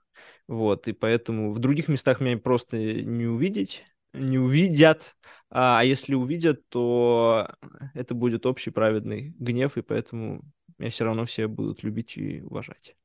[0.48, 3.84] Вот, и поэтому в других местах меня просто не увидеть,
[4.14, 5.14] не увидят.
[5.50, 7.50] А, а если увидят, то
[7.92, 10.40] это будет общий праведный гнев, и поэтому
[10.80, 12.96] меня все равно все будут любить и уважать.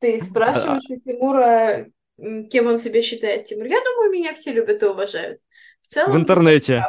[0.00, 1.86] Ты спрашиваешь у Тимура,
[2.50, 3.44] кем он себя считает.
[3.46, 5.40] Тимур, я думаю, меня все любят и уважают.
[5.82, 6.86] В в целом, ты интернете.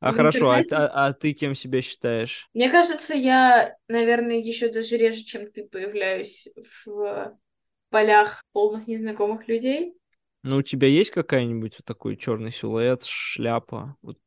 [0.00, 0.76] А В хорошо, а, интернете?
[0.76, 2.50] а- а ты кем себя считаешь?
[2.54, 6.48] Мне кажется, я, наверное, еще даже реже, чем ты, появляюсь
[6.84, 7.38] в
[7.90, 9.94] полях полных незнакомых людей.
[10.42, 13.96] Ну, у тебя есть какая-нибудь вот такой черный силуэт, шляпа?
[14.02, 14.18] Вот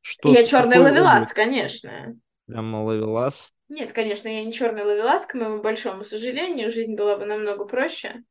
[0.00, 2.16] что, Я черный ловелас, конечно.
[2.46, 3.52] Прямо ловелас.
[3.68, 6.70] Нет, конечно, я не черный ловелас, к моему большому сожалению.
[6.70, 8.24] Жизнь была бы намного проще,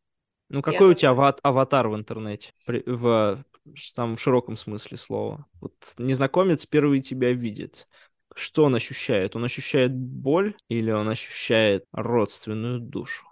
[0.49, 2.53] Ну, я какой у тебя ава- аватар в интернете?
[2.65, 3.43] При- в
[3.77, 5.45] самом широком смысле слова.
[5.61, 7.87] Вот незнакомец первый тебя видит.
[8.35, 9.35] Что он ощущает?
[9.35, 13.25] Он ощущает боль или он ощущает родственную душу?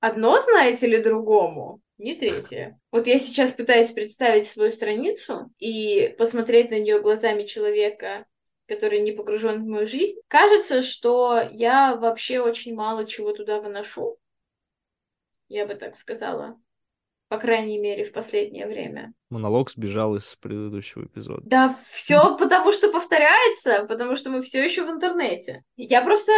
[0.00, 2.80] Одно, знаете ли, другому, не третье.
[2.92, 8.24] Вот я сейчас пытаюсь представить свою страницу и посмотреть на нее глазами человека,
[8.68, 10.20] который не погружен в мою жизнь.
[10.28, 14.18] Кажется, что я вообще очень мало чего туда выношу.
[15.48, 16.60] Я бы так сказала.
[17.28, 19.12] По крайней мере, в последнее время.
[19.30, 21.42] Монолог сбежал из предыдущего эпизода.
[21.44, 25.62] Да, все потому что повторяется, потому что мы все еще в интернете.
[25.76, 26.32] Я просто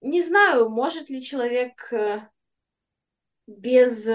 [0.00, 2.20] не знаю, может ли человек э,
[3.46, 4.08] без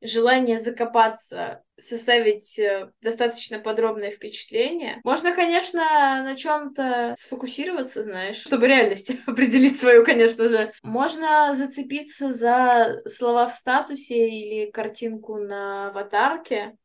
[0.00, 5.00] желание закопаться, составить э, достаточно подробное впечатление.
[5.04, 5.82] Можно, конечно,
[6.22, 10.72] на чем-то сфокусироваться, знаешь, чтобы реальность определить свою, конечно же.
[10.82, 16.76] Можно зацепиться за слова в статусе или картинку на аватарке,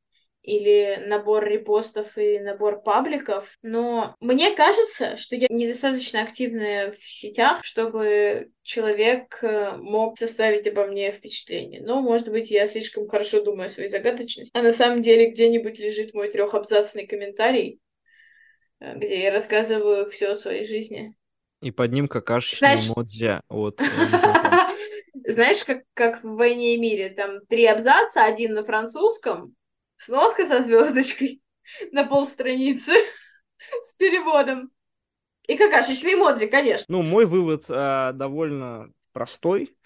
[0.43, 7.63] или набор репостов и набор пабликов, но мне кажется, что я недостаточно активная в сетях,
[7.63, 11.81] чтобы человек э, мог составить обо мне впечатление.
[11.81, 14.51] Но, может быть, я слишком хорошо думаю о своей загадочности.
[14.57, 17.79] А на самом деле где-нибудь лежит мой трехабзацный комментарий,
[18.79, 21.13] э, где я рассказываю все о своей жизни.
[21.61, 22.87] И под ним какашечный Знаешь...
[22.87, 23.85] эмодзи от э,
[25.31, 29.55] Знаешь, как, как в «Войне и мире», там три абзаца, один на французском,
[30.01, 31.43] Сноска со звездочкой
[31.91, 32.93] на полстраницы
[33.83, 34.71] с переводом.
[35.47, 36.85] И какашечный эмодзи, конечно.
[36.89, 39.77] Ну, мой вывод э, довольно простой.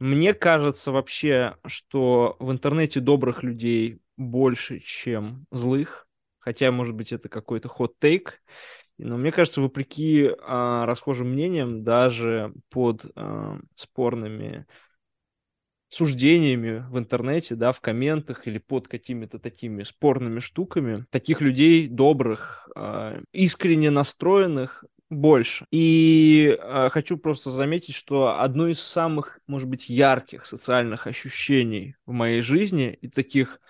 [0.00, 6.08] Мне кажется вообще, что в интернете добрых людей больше, чем злых.
[6.40, 8.42] Хотя, может быть, это какой-то хот-тейк.
[8.98, 14.66] Но мне кажется, вопреки э, расхожим мнениям, даже под э, спорными
[15.92, 21.04] суждениями в интернете, да, в комментах или под какими-то такими спорными штуками.
[21.10, 25.66] Таких людей добрых, а, искренне настроенных больше.
[25.70, 32.12] И э, хочу просто заметить, что одно из самых, может быть, ярких социальных ощущений в
[32.12, 33.60] моей жизни и таких,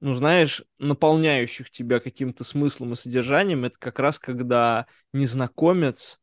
[0.00, 6.18] ну, знаешь, наполняющих тебя каким-то смыслом и содержанием, это как раз когда незнакомец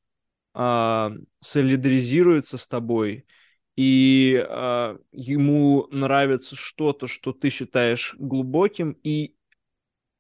[0.56, 3.26] э, солидаризируется с тобой
[3.76, 9.36] и э, ему нравится что-то, что ты считаешь глубоким, и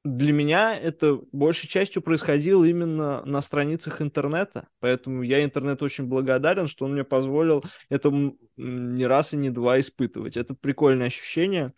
[0.04, 6.68] для меня это большей частью происходило именно на страницах интернета, поэтому я интернету очень благодарен,
[6.68, 8.12] что он мне позволил это
[8.58, 10.36] не раз и не два испытывать.
[10.36, 11.74] Это прикольное ощущение,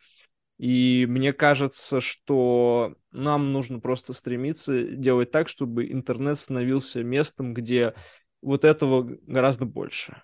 [0.57, 7.93] и мне кажется, что нам нужно просто стремиться делать так, чтобы интернет становился местом, где
[8.41, 10.21] вот этого гораздо больше.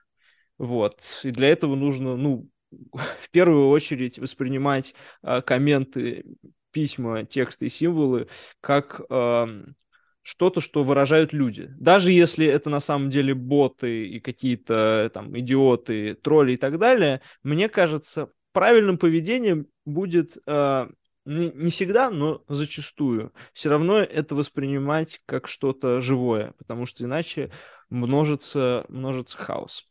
[0.62, 1.02] Вот.
[1.24, 2.48] И для этого нужно, ну,
[2.94, 4.94] в первую очередь воспринимать
[5.24, 6.24] э, комменты,
[6.72, 8.28] письма, тексты и символы
[8.62, 9.48] как э,
[10.22, 11.74] что-то, что выражают люди.
[11.80, 17.22] Даже если это на самом деле боты и какие-то там идиоты, тролли и так далее,
[17.42, 20.88] мне кажется, правильным поведением будет э,
[21.26, 23.34] не, не всегда, но зачастую.
[23.54, 27.52] Все равно это воспринимать как что-то живое, потому что иначе
[27.90, 29.91] множится, множится хаос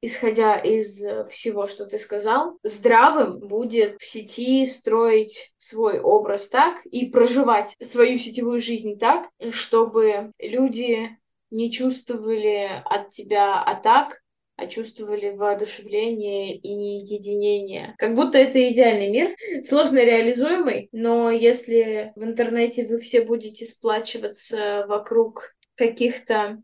[0.00, 6.84] исходя из э, всего, что ты сказал, здравым будет в сети строить свой образ так
[6.86, 11.16] и проживать свою сетевую жизнь так, чтобы люди
[11.50, 14.20] не чувствовали от тебя атак,
[14.56, 17.94] а чувствовали воодушевление и единение.
[17.98, 24.86] Как будто это идеальный мир, сложно реализуемый, но если в интернете вы все будете сплачиваться
[24.88, 26.62] вокруг каких-то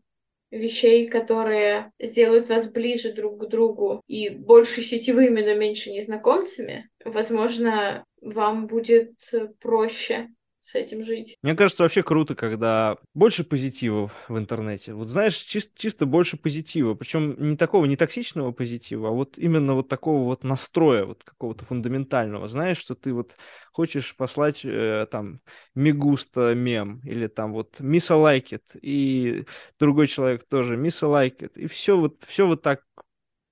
[0.53, 8.05] вещей, которые сделают вас ближе друг к другу и больше сетевыми, но меньше незнакомцами, возможно,
[8.21, 9.13] вам будет
[9.59, 10.29] проще
[10.63, 11.37] с этим жить.
[11.41, 14.93] Мне кажется, вообще круто, когда больше позитива в интернете.
[14.93, 16.93] Вот знаешь, чисто, чисто больше позитива.
[16.93, 21.65] Причем не такого, не токсичного позитива, а вот именно вот такого вот настроя, вот какого-то
[21.65, 22.47] фундаментального.
[22.47, 23.35] Знаешь, что ты вот
[23.73, 25.41] хочешь послать э, там
[25.75, 29.45] мигуста мем или там вот like it, и
[29.77, 31.51] другой человек тоже like it.
[31.55, 32.83] И все вот, все вот так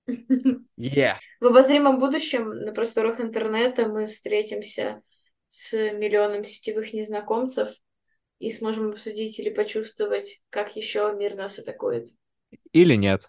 [0.77, 1.15] Yeah.
[1.41, 5.01] В обозримом будущем на просторах интернета мы встретимся
[5.51, 7.69] с миллионом сетевых незнакомцев
[8.39, 12.07] и сможем обсудить или почувствовать, как еще мир нас атакует.
[12.71, 13.27] Или нет.